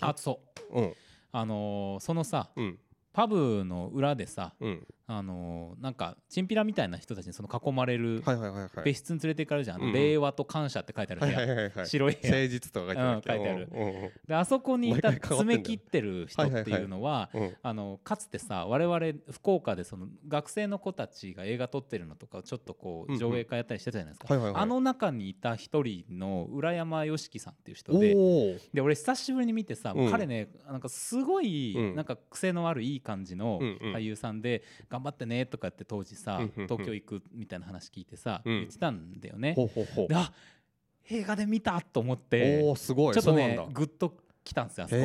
[0.00, 0.40] あそ
[0.72, 0.78] う。
[0.78, 0.94] うん
[1.32, 2.78] あのーそのさうん。
[3.12, 8.22] パブの裏でさうんあのーなんかチンピラみたいな人たちにその囲まれる
[8.84, 9.92] 別室に連れて行かれるじゃん、うんうん。
[9.92, 11.86] 令和と感謝って書いてある部はい屋、はいはいはい。
[11.86, 12.30] 白い部屋。
[12.32, 13.68] 誠実とか書いてあるうん書いてある。
[13.72, 17.54] うんうんであそこにいた詰め切ってる人っていうのはうん。
[17.62, 30.10] あのかつてさ我々福岡でその学生の子たちが映画撮ってるのとかをちょっとこうんううん上映会やったりしてたじゃないですか、はいはいはいあの中にいた一人の浦山良樹さんっていう人おでおで俺久しぶりに見てさ、うん。
[30.10, 31.94] 彼ねなんかすごいうん。
[31.94, 33.94] なんか癖のあるいい感じのうんうん。
[33.94, 34.62] 俳優さんで
[34.96, 38.52] 頑張ってねとかって当時さ東京行くみたいな話聞いてさうん。
[38.60, 39.54] 言ってたんだよね。
[39.54, 40.32] ほうほうほあ
[41.08, 43.14] 映画で見たと思っておおすごい。
[43.14, 43.72] ちょっとねそうなんだ。
[43.72, 45.02] グッときたんですよあそこ。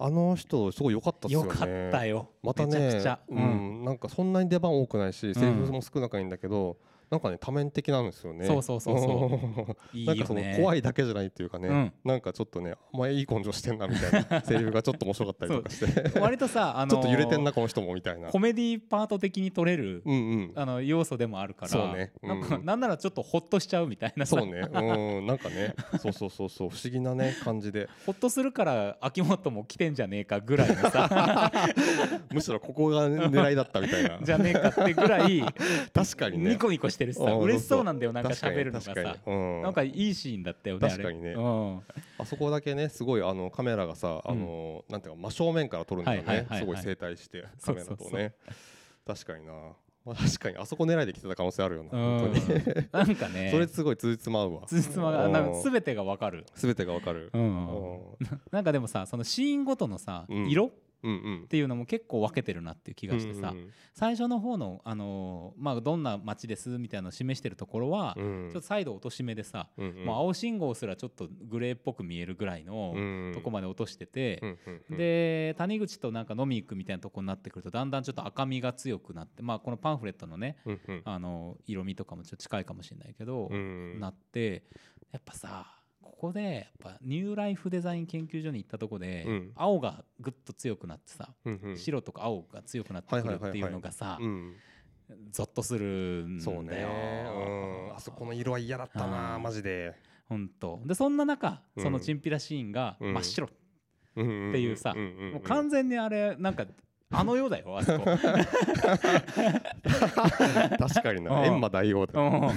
[0.00, 1.48] あの人すごい良かったっすよね。
[1.48, 2.30] よかったよ。
[2.42, 3.20] まためちゃくねちゃ。
[3.28, 3.84] ううんん。
[3.84, 6.78] なんかそんなに出番多くないしセリフも少なくないんだけど
[7.10, 8.46] なんかね多面的なんですよね。
[8.46, 9.96] そうそうそうそう。
[9.96, 10.56] いいよなんかそのね。
[10.58, 11.92] 怖いだけじゃないっていうかね、うん。
[12.04, 16.18] なんかちょっとねお前いい根性してんなみたいなセリフがちょっと面白かったりとかして。
[16.20, 18.28] 割とさ あのちょっと揺れてんなこの人もみたいな。
[18.28, 20.52] コメディパート的に取れるうんうん。
[20.54, 22.12] あの要素でもあるからそうね。
[22.22, 24.26] なんかうんなんならちょっとホッとしちゃうみたいな。
[24.26, 24.60] さそうね。
[24.60, 25.74] うんなんかね。
[25.98, 26.70] そうそうそうそう。
[26.70, 27.88] 不思議なね感じで。
[28.04, 31.50] ホッとするから秋元も来てんじゃねえかぐらいのさ。
[32.30, 34.18] むしろここが狙いだったみたいな。
[34.22, 35.42] じゃねえかってぐらい
[35.94, 36.50] 確かにね。
[36.50, 38.92] ニコニコししてるしさうん嬉しそうなんだよなんか喋るのがさ。
[38.92, 41.32] なんかいいシーンだったよね確かにね。
[41.32, 41.80] うん。
[42.18, 48.34] あそこだけねすごいあのカメラがさあの、なんていうか真正面から撮るんだよね、すごい整体してカメラとね。
[49.06, 49.52] 確かにな、
[50.04, 52.18] まあ、確かにあそこ狙いで来てた可能性あるよな、うん。
[52.18, 52.86] 本当に。
[52.92, 53.50] なんかね。
[53.50, 54.62] それすごい通じつまうわ。
[54.66, 56.44] つじつまがなんか全てがわかる。
[56.54, 57.42] 全てがわかる、うん。
[57.42, 58.00] うん。
[58.50, 60.48] なんかでもさそのシーンごとのさうん。
[60.48, 60.72] 色
[61.02, 63.54] っていうのも結構分けてるなっていう気がしてさ、
[63.94, 68.48] 最初の方の、あのーまあ、どんな街ですみたいなのを示してるところは、うん。
[68.50, 74.42] ちょっと再度落とし目でさ、もう青信号すらちょっとグレーっぽく見えるぐらいのうんとこまで落としてて、
[74.90, 80.56] で谷口となんか飲み行くみたいなとこになってくるとだんだんちょっと赤みが強くなって、まあ、このパンフレットのね、
[81.04, 84.00] あの色味とかもちょっと近いかもしれないけど、うん。
[84.00, 84.64] なって
[85.12, 85.77] やっぱさ
[86.08, 89.52] ここでやっぱニューライフデザイン研究所に行ったとこで、うん。
[89.54, 91.76] 青がぐっと強くなってさ、うんうん。
[91.76, 94.54] 白とか青が強くなってくるっていうのがさうん
[95.30, 95.86] ゾッとする
[96.26, 96.54] んだよ。
[96.54, 96.86] そうね、
[97.88, 99.42] うん、あそこの色は嫌だったなうん。
[99.42, 99.94] マジで。
[100.28, 101.82] ほんとでそんな中うん。
[101.82, 103.14] そのチンピラシーンがうん。
[103.14, 103.52] 真っ白、っっ
[104.14, 106.66] ていうさもう完全にあれなんか
[107.10, 108.04] あの世だよあそこ。
[110.78, 111.40] 確かにな。
[111.40, 111.54] うん。
[111.54, 112.50] 閻魔大王だうん。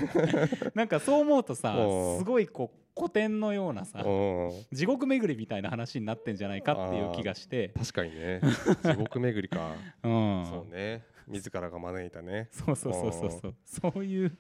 [0.75, 2.19] なんかそう思うとさうん。
[2.19, 4.51] すごいこう古典のようなさうん。
[4.73, 7.69] 地獄巡りみたいな話になってんじゃないかっていう気がして。
[7.69, 8.41] 確かにね。
[8.83, 9.73] 地獄巡りか。
[10.03, 10.45] うん。
[10.45, 11.05] そうね。
[11.27, 12.49] 自らが招いたね。
[12.51, 13.55] そうそうそうそうそう。
[13.93, 14.37] そういう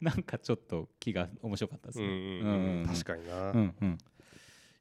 [0.00, 2.40] なんかちょっと気が面白かったですうんね。
[2.40, 2.48] うん。
[2.82, 3.98] うん確かにな、いうんうん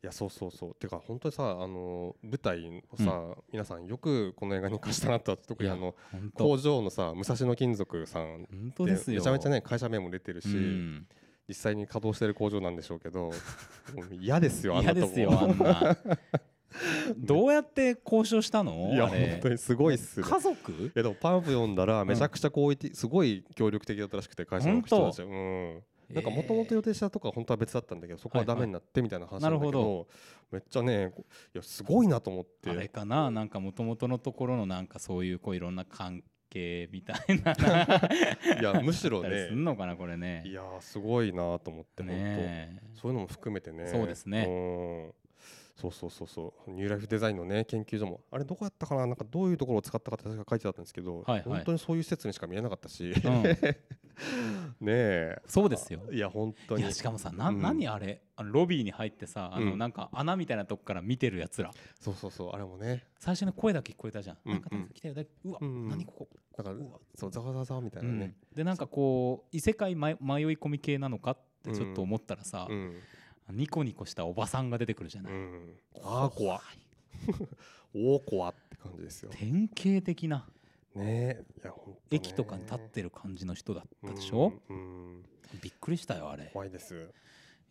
[0.06, 0.76] やそうそうそう。
[0.76, 5.96] てか本当にさあの舞台をさ、皆さんよくこの映画に貸したなと特にあの
[6.34, 8.46] 工場のさ武蔵野金属さん
[8.86, 9.18] ですよ。
[9.18, 11.08] めちゃめちゃね会社名も出てるし、うん。
[11.48, 13.32] 実際に稼働してる工場なんでしょうけど
[14.22, 15.16] 嫌ですよあん嫌なとこ。
[17.18, 18.92] どうやって交渉したの？
[18.94, 20.28] いや本当にすごいっすね。
[20.30, 20.72] 家族？
[20.72, 25.28] いやでもパンフ読んだらめちゃくちゃ好意的すごい協力的だったらしくて会社の人たちは。
[25.28, 30.08] うんなんかもともと予定したとか本当は別だったんだけどそこはダメになってみたいな話なんだけど
[30.52, 31.14] めっちゃね
[31.54, 32.70] いやすごいなと思って。
[32.72, 33.30] あれかな？
[33.30, 37.54] なんか元々のところのなんかそういうこういろんな関係みたいな。
[37.54, 38.10] な
[38.60, 40.44] いやむしろあったりすねんのかなこれね。
[40.46, 43.88] いやーすごいなと思って本ね当そういうのも含めてね。
[43.88, 44.46] そうですね。
[44.48, 45.14] うん
[45.80, 46.72] そうそうそうそう。
[46.72, 48.20] ニューライフデザインのね研究所も。
[48.32, 49.08] あれどこやったかな？
[49.08, 51.42] なんかどういうところを使ったかって確か書いてあったんですけど、はいはい。
[51.44, 53.44] 本当にそういう施設にしか見えなかったし、うん。
[54.82, 55.42] ねえ。
[55.48, 56.02] そうですよ。
[56.12, 56.84] いや本当に。
[56.84, 57.62] いやしかもさな、うん。
[57.62, 58.22] 何あれ？
[58.36, 61.72] あのロビーに入ってさあの、うんなんか穴みたいなとこから見てるやつら。
[62.00, 63.06] そうそうそうあれもね。
[63.18, 67.00] 最初の声だけ聞こえたじゃん、うんなんかなんか来たよだうわ、うん何ここ、だからうわ。
[67.16, 68.26] そうざわざわざわみたいうなね。
[68.26, 72.96] ん、でなんかこう異世界迷迷い込み系なのかってちょっと思ったらさ、うん、
[73.52, 75.74] ニコニコしたおばさんが出てくるじゃない、うん、
[76.04, 76.60] ああ怖い。
[77.96, 79.32] おお怖って感じですよ。
[79.34, 80.46] 典型的な。
[80.96, 81.38] ね。
[81.40, 81.74] えいや
[82.12, 85.24] 駅とかに立ってる感じの人だったでしょ、うん、うん。
[85.62, 86.50] びっくりしたよあれ。
[86.54, 87.10] 怖いです。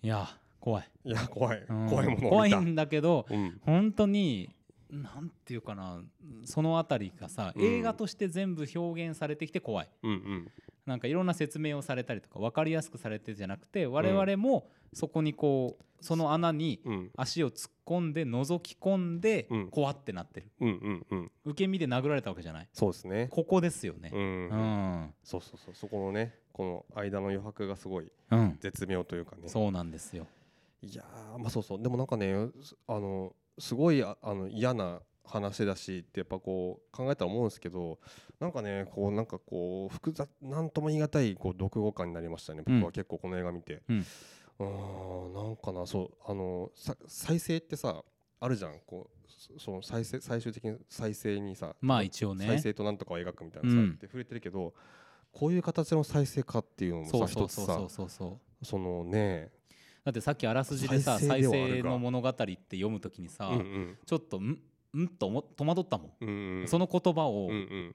[0.03, 0.29] いや
[0.61, 1.89] 怖い、いや怖い、うん。
[1.89, 2.29] 怖いものを見た。
[2.29, 3.61] 怖いんだけどうん。
[3.62, 4.51] 本当に
[4.91, 6.01] なんていうかな
[6.45, 7.64] そのあたりがさ、うん。
[7.64, 9.89] 映画として全部表現されてきて怖い。
[10.03, 10.53] うんうん
[10.89, 17.11] なんかいろんな説明をされたりとか分かりやすくされてじゃなくて我々もそこにこうその穴にうん。
[17.16, 19.68] 足を突っ込んで覗き込んでうん。
[19.68, 20.49] 怖ってなってる。
[20.61, 21.30] うんうんうん。
[21.45, 22.68] 受け身で殴られたわけじゃない？
[22.72, 23.28] そうですね。
[23.30, 24.11] ここですよね。
[24.14, 24.24] うん、う
[24.55, 25.14] ん。
[25.24, 25.74] そうそうそう。
[25.74, 28.57] そこのねこの間の余白がすごいうん。
[28.61, 29.49] 絶妙というかね。
[29.49, 30.26] そうなんですよ。
[30.82, 31.82] いやーまあそうそう。
[31.82, 37.99] でもなんかねすあのすごいああの嫌な話だしってやっぱこう考えたら思うんですけど
[38.41, 42.82] なんかねこうなんかこう複雑なんとも言い難いこう読後感になりましたね僕うん。
[42.82, 43.82] は結構この映画見て。
[43.89, 44.07] うん。
[44.61, 48.03] うーんなんかなそうあのさ再生ってさ
[48.41, 48.80] あるじゃん。
[48.86, 52.47] こうそその再生最終的に再生にさまあ一応ね。
[52.47, 53.91] 再生となんとかを描くみたいなさ、うん。
[53.91, 54.74] って触れてるけど
[55.32, 59.51] こういう形の再生かっていうのもそさうそうそうそ一つさうそうそうそのね
[60.05, 63.99] だってさっきあらすじでさ再生の物語って読むときにさ、うんうん。
[64.07, 64.59] ちょっとん？
[64.97, 65.09] ん？
[65.09, 66.28] と思戸惑ったもん、うん
[66.61, 66.68] うん。
[66.68, 67.51] その言葉を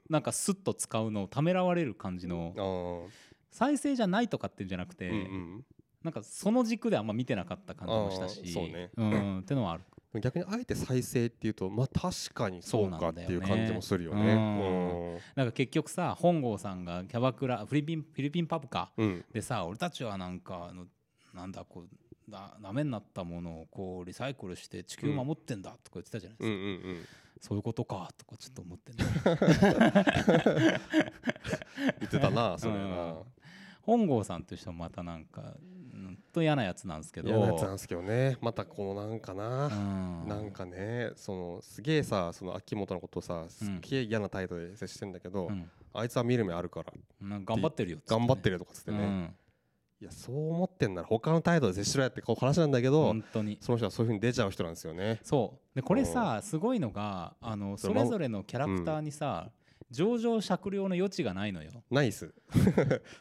[0.09, 3.07] なんかスッと使うのをためらわれる感じの。
[3.51, 5.65] 再生じゃないとかっていうんじゃなくて、うんうん。
[6.03, 8.51] なんかその軸であんま見てなかった感じもしたし。
[8.51, 8.89] そうね。
[8.97, 9.83] ん、ってのはある。
[10.21, 14.35] 逆にあえて再生っていうとまあ確かにそうかっていう感じもするよそうなんね。
[15.15, 15.21] ね。
[15.35, 19.25] なんか結局さ本郷さんがキャバクラフィリピンフィリピンパブかうんうん。
[19.33, 20.85] でさ俺たちはなんかあの
[21.33, 26.61] なんだこうだダメになったものをこうリサイクルして地球守ってんだとか言ってたじゃないですか、うん。
[26.61, 27.07] うんうん
[27.41, 29.03] そういうことかとかちょっと思ってね
[31.99, 33.15] 言ってたなそれうんな。
[33.81, 35.41] 本郷さんという人もまたなんか
[35.93, 37.27] うんと嫌なやつなんですけど。
[37.27, 38.37] 嫌なやつなんですけどね。
[38.39, 39.67] またこのなんかうな。
[39.67, 40.25] ん。
[40.25, 45.69] なんかねそのすげえさその秋元のことをさすっげえ嫌な態度で接してんだけど、うん。
[45.93, 46.93] あいつは見る目あるから。
[47.27, 47.45] なん。
[47.45, 49.33] か頑張ってるよっつ頑張ってるるとかっつってね、
[50.03, 53.57] いやそう思ってんなら他の態度で接しろやってこう話なんだけど、本当に。
[53.61, 55.21] その人はそういうふうに出ちゃう人なんですよね。
[55.23, 55.75] そう。
[55.75, 59.49] でこれさすごいのがあのそれぞれのキャラクターにさ、
[59.93, 61.71] 情状酌量の余地がないのよ。
[61.91, 62.33] ナイス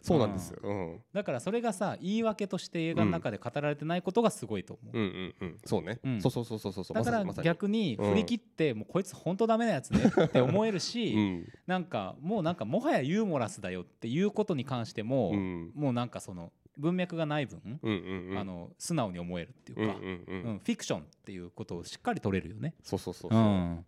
[0.00, 5.58] そうなんですよ、うん、だからそれがさ言い訳として映画の中で語られてないことがすごいと思う、うんうんうん。
[5.64, 6.22] そうね、うん。
[6.22, 11.48] そうそうそうそうそうだから逆に振り切って、もうこいつ本当ダメなやつねって思えるし、 うん。
[11.66, 15.72] なんかもうなんかもはやユーモラスだよっていうことに関しても、うん。
[15.74, 18.38] もうなんかその文脈がない分、うんうんうん。
[18.38, 20.50] あの素直に思えるっていうか、うんうんうん。
[20.50, 22.74] うんフィクションっていうことをしっかり取れるよね。
[22.82, 23.84] そうそうそううそう、ん、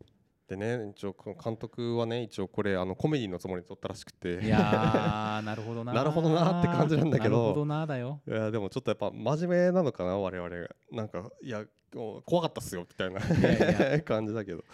[0.49, 4.41] でね一応この監督はね一応これあのコメディのつもりで撮ったらしくて。
[4.45, 7.37] いやーなるほどな なるほどなって感じなんだけど。
[7.37, 8.20] なるほどなだよ。
[8.26, 10.51] いやでもちょっとやっぱ真面目なのかな我々。
[10.93, 11.64] なんかいや
[11.95, 13.20] 怖かったっすよみたいな。
[14.05, 14.64] 感じだけど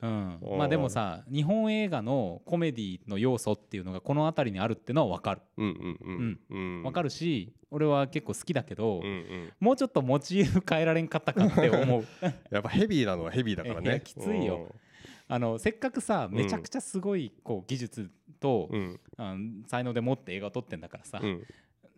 [0.00, 0.38] うん。
[0.58, 5.42] まあでもさ日本映画のコメディの要素っていうのがこの辺りにあるっていうのは分かる。
[5.56, 6.40] うんうんうん。
[6.50, 6.82] うん。
[6.84, 9.52] 分かるし俺は結構好きだけど、うんうん。
[9.60, 12.04] もうちょっとモチーフ変えられんかったかって思う。
[12.50, 14.00] やっぱヘビーなのはヘビーだからね。
[14.04, 14.74] きついよ。
[15.30, 18.80] あのせっかくさめちゃくちゃすごいこう技術と、うん。
[18.80, 21.44] うんあの才能で持って映画を撮ってんだからさ、うん。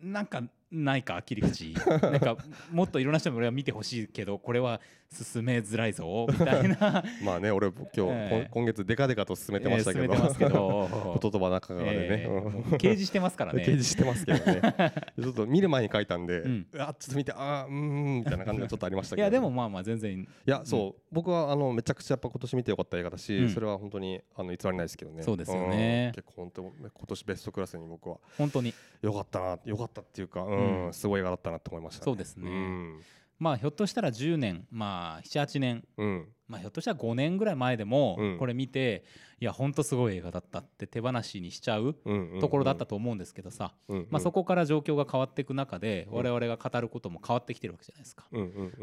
[0.01, 0.41] なんか
[0.71, 1.73] ないか切り口。
[1.73, 2.37] なんか
[2.71, 4.81] もっといろんな人に俺は見てほしいけどこれは
[5.11, 7.03] 進めづらいぞみたいな。
[7.21, 8.49] まあね俺今日、ええ。
[8.49, 11.19] こん今月デカデカと進めてましたけど、えーけど。
[11.21, 13.61] 言葉中でね、えー掲示してますからね。
[13.63, 14.93] 掲示してますけどね。
[15.19, 16.67] ちょっと見る前に書いたんで、うん。
[16.77, 20.21] あちょっと見てあーうーんみたいな感じがちょっとありましたいけどやでもまあまあ全然。
[20.21, 23.49] いやそう、僕はあのめちゃくちゃやっぱ今年見てよかった映画だし、うん。
[23.49, 25.23] それは本当にあの偽りないですけどね。
[25.23, 26.05] そうですよね。
[26.07, 26.11] うん。
[26.13, 28.73] 結構本当今年ベストクラスに僕は本当に。
[29.01, 30.93] よかったなよかったっていうか、うんうん。
[30.93, 32.49] すごい映画だったなと思いました、そうですね。
[32.49, 33.01] うん
[33.41, 35.83] まあひょっとしたら10年まあ78年。
[35.97, 36.27] うん。
[36.47, 38.37] まあひょっとしたら5年ぐらい前でもうん。
[38.37, 39.03] これ見て
[39.41, 41.95] いや本当すごい映画だったって手放しにしちゃう
[42.39, 43.73] ところだったと思うんですけどさ。
[44.11, 48.27] まあそこから状況が変わっていく中でうん我々が語ることも変わってきてるわけじゃないですか。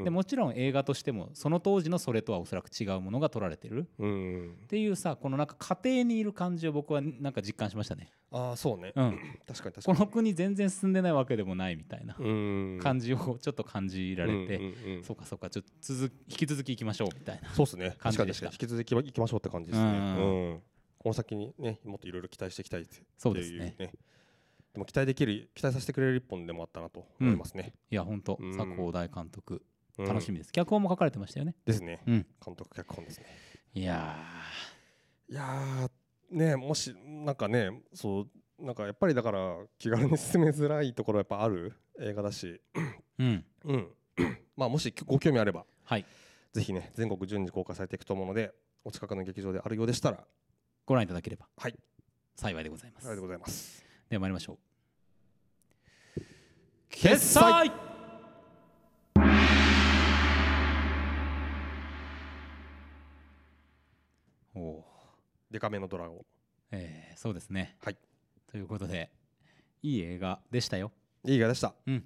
[0.03, 3.89] でもちろん映画としてもその当時のそれとはおそらく違うものが撮られてる。
[4.65, 8.11] っていうさこのなんか家庭にいる感じを僕はなんか実感しましたね。
[8.31, 9.97] ああそうね、うん、 確かに確かに。
[9.99, 12.81] この国全然進んでないわけでもないみたいなうん。
[12.83, 14.61] 感じをちょっと感じられて、
[15.03, 17.49] そうかそうかちょっと続引き続きいきましょうみたいな。
[17.55, 17.97] そうですね。
[17.99, 19.91] 感じで引き続き行きましょうって感じですね。
[19.91, 19.97] うん。
[19.97, 20.48] うん
[20.99, 23.75] この先にねもっといろいろ期待していきたいってそうですね。
[23.79, 28.57] でも期待できる期待させてくれる一本でもあったなと思いますね、いや本当うん。
[28.57, 29.63] 佐藤大監督
[29.97, 30.07] うん。
[30.07, 31.55] 楽しみです、脚本も書かれてましたよね。
[31.65, 32.03] ですね。
[32.07, 33.27] うん、監督脚本ですね。
[33.75, 34.17] いや
[35.31, 38.27] いやーねもしなんかねそ
[38.61, 41.75] うなんかやっぱりだから気軽に進めづらいところやっぱある？
[42.01, 42.61] 映画だし。
[42.75, 43.45] ーうん。
[43.65, 43.89] うん。
[44.57, 46.05] まあもしご興味あればはい。
[46.53, 48.53] ぜひね全国順次公開されていくと思うので
[48.85, 50.25] お近くの劇場であるようでしたら
[50.89, 51.75] ご覧いただければはい
[52.35, 53.05] 幸いでございます。
[53.07, 56.21] ありがとうございますでは参りましょう。
[56.89, 57.71] 決済
[64.55, 64.85] おお
[65.51, 66.19] デカめのドラゴン
[66.71, 67.77] えーそうですね。
[67.85, 67.97] はい
[68.51, 69.11] ということで
[69.83, 70.91] いい映画でしたよ。
[71.23, 72.05] いい映画でしたうん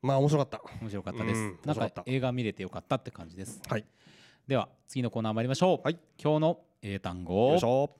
[0.00, 1.40] まあ面白かった面白かったです。
[1.40, 3.60] うんなんか面白かった映画見れてよかったって感じです。
[3.68, 3.84] はい
[4.46, 5.84] では次のコーナー参りましょう。
[5.84, 7.90] はい今日の英単よ語いしょ。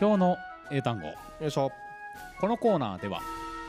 [0.00, 0.36] 今日の
[0.70, 1.06] 英単語。
[1.06, 1.70] よいしょ。
[2.40, 3.20] このコーナーでは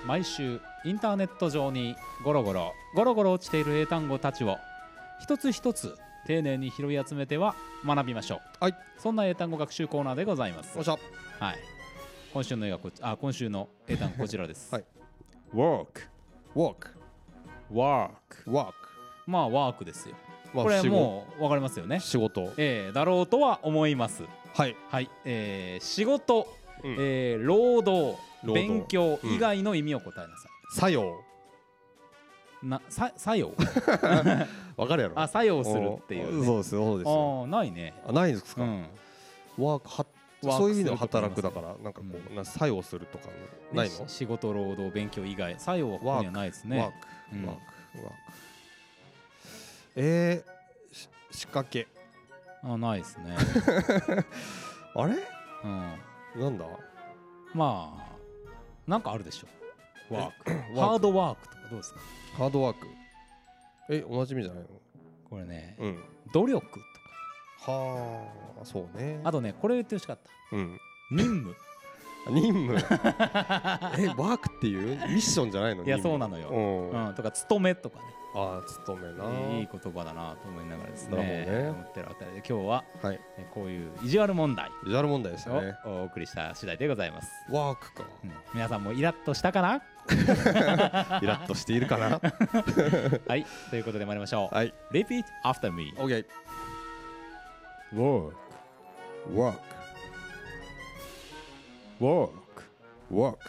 [0.05, 4.57] 毎週インターネット上にゴロゴロゴロゴロ落ちている英単語たちを
[5.20, 5.97] 一つ一つ
[6.28, 7.55] 丁寧に拾い集めては
[7.86, 8.39] 学びましょう。
[8.60, 8.76] はい。
[8.97, 10.76] そんな英単語学習コーナーでございます。
[10.76, 10.99] よいしょ。
[11.39, 11.78] はい
[12.32, 14.73] 今週の映画こちあ今週の英単語こちらです。
[14.73, 14.86] はい。
[15.53, 15.88] Work
[16.55, 16.75] walk
[17.71, 18.09] work
[18.47, 18.73] walk
[19.25, 20.15] まあワークですよ。
[20.53, 21.99] まあこれ仕事もうわかりますよね。
[21.99, 22.53] 仕事。
[22.57, 24.23] えーだろうとは思います。
[24.53, 24.75] はい。
[24.89, 26.47] はい、えー仕事、
[26.84, 26.95] うん。
[26.99, 28.17] えー労働。
[28.43, 29.34] 勉強うん。
[29.34, 31.21] 以外の意味を答えなさい、作用。
[32.61, 33.51] なさ作用？
[34.77, 35.19] わかるやろ。
[35.19, 37.39] あ作用するっていう、ね、おそうですそうですよ。
[37.41, 37.93] ああないね。
[38.07, 38.86] あないですか、うん。
[39.57, 43.26] ワークはワークそういう意味ではするとか働くだからなんかこう、うな作用するとか
[43.74, 44.08] ないの？
[44.08, 46.80] 仕事労働勉強以外作用はここにはないですね。
[46.80, 46.96] ワーク、
[47.34, 47.46] うん。
[47.46, 47.62] ワーク
[47.98, 48.14] ワーク。
[49.96, 51.88] えー、し仕掛け。
[52.64, 53.36] あないですね、
[54.96, 55.16] あれ？
[55.64, 56.66] うん、なんだ？
[57.54, 58.10] まあ
[58.86, 59.48] なんかあるでしょ。
[60.14, 60.52] ワーク。
[60.80, 62.00] ハードワークとかどうですか？
[62.38, 62.88] ハードワーク。
[63.92, 64.70] えおなじみじゃないの？
[65.30, 66.04] これね、うん。
[66.34, 66.82] 努力とか
[67.66, 68.28] は
[68.62, 69.22] あそうね。
[69.24, 70.20] あとねこれ言ってほしかっ
[70.51, 70.55] た。
[70.55, 70.80] うん。
[71.12, 71.55] 任務。
[72.30, 72.76] 任務？
[73.97, 74.97] えワークっていう？
[75.10, 75.84] ミッションじゃないの？
[75.84, 76.49] いやそうなのよ。
[76.49, 77.07] うん。
[77.07, 78.03] うん、とか勤めとかね。
[78.36, 79.26] ああ勤めな、
[79.57, 81.18] いい言葉だなと思いながらですね。
[81.18, 81.70] ね。
[81.70, 83.20] 思ってるあたりで今日ははい。
[83.39, 84.70] えこういう意地悪問題。
[84.84, 85.74] ビジュアル問題でしたね。
[85.86, 88.03] をお送りした次第でございます、ワークか。
[88.24, 88.32] うん。
[88.53, 89.82] 皆さんもイラッとしたかな？
[91.22, 92.20] イラッとしているかな？
[93.28, 93.45] はい。
[93.72, 94.74] ということで参りましょう、はい。
[94.91, 95.91] Repeat after me.
[95.97, 96.26] OK
[97.94, 98.36] Work
[99.34, 99.60] work
[102.00, 102.32] Work
[103.10, 103.40] work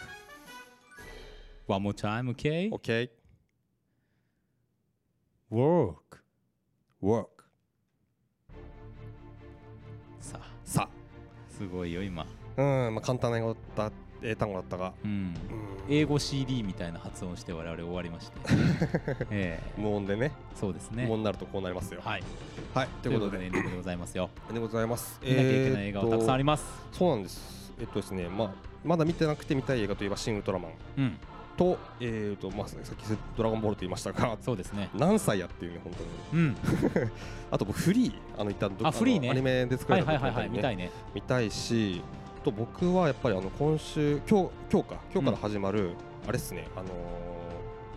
[1.67, 2.71] One more time, okay?
[2.71, 3.09] OK
[5.51, 5.95] Work
[7.03, 7.27] work
[10.21, 10.89] さあさ
[11.49, 12.27] すごいよ今、
[12.57, 13.91] うんまあ簡単な英語だ
[14.23, 15.35] 英単語だったがうん、うん
[15.89, 18.39] 英語 CD みたいな発音して我々終わりまして、
[19.31, 19.81] ええ。
[19.81, 20.33] 無音でね。
[20.55, 21.07] そうですね。
[21.07, 22.01] 無音になるとこうなりますよ。
[22.05, 22.23] はい。
[22.75, 22.89] はい。
[23.03, 23.45] ということで。
[23.45, 24.31] エンディングでございますよ。
[24.53, 25.21] でございます。
[25.23, 27.73] 見なきゃいけない映画はたくさんありまます、すそうなんです。
[27.81, 28.53] えっとですねまあ
[28.85, 30.73] まだ見てなくて見たい映画といえば「シン・ウルトラマン。
[30.99, 31.19] うん」
[31.57, 33.05] と,、えーとまあ、さっき
[33.37, 34.89] 「ドラゴンボール」と言いましたがそうですね。
[34.95, 36.43] 何歳やっていうね本当に。
[36.43, 36.57] うん。
[37.51, 38.15] あと僕フリー。
[38.39, 39.27] あの一旦どあフリーね。
[39.29, 40.91] のアニメで作らはいれたはいはいはい見たいねね。
[41.15, 42.03] 見たいし
[42.43, 45.93] と僕はやっぱりあの今週今日今日か今日から始まる、
[46.27, 46.91] あれっすねあのー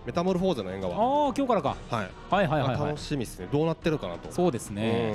[0.05, 1.77] メタモルフォーゼの縁側ああ今日からか。
[1.89, 2.87] はい、はいはいはいはい。
[2.89, 3.47] 楽しみですね。
[3.51, 4.31] どうなってるかなと。
[4.31, 5.13] そうですね、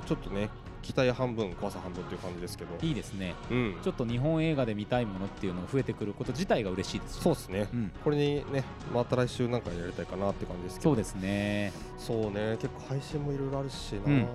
[0.00, 0.48] うん、ちょっとね
[0.82, 2.70] 期待半分怖さ半分っていう感じですけど。
[2.80, 3.34] いいですね。
[3.50, 3.76] うん。
[3.82, 7.68] ちょっと日本映画で見たいものっていうのが増えてくること自体が嬉しいですしそうですね。
[7.72, 7.92] うん。
[8.04, 8.64] これにね
[8.94, 10.90] また来週なんかやりたいかなって感じですけど。
[10.90, 11.72] そうですね。
[11.98, 12.56] そうね。
[12.60, 14.26] 結構配信もいろいろあるしな、うん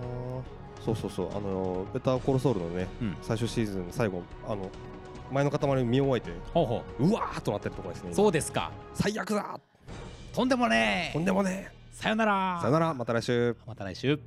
[0.86, 1.36] そうそうそう。
[1.36, 3.18] あのベターコールソウルのねうん。
[3.22, 4.70] 最終シーズン最後あの
[5.32, 7.14] 前の塊見終えてほうほう。
[7.14, 8.72] わーっとなってるところですねそうですか。
[8.94, 9.60] 最悪だ。
[10.34, 11.14] とんでもねえ。
[11.14, 12.58] とんでもねさよなら。
[12.60, 12.94] えさよなら。
[12.94, 13.58] また来週。
[13.66, 14.20] また来週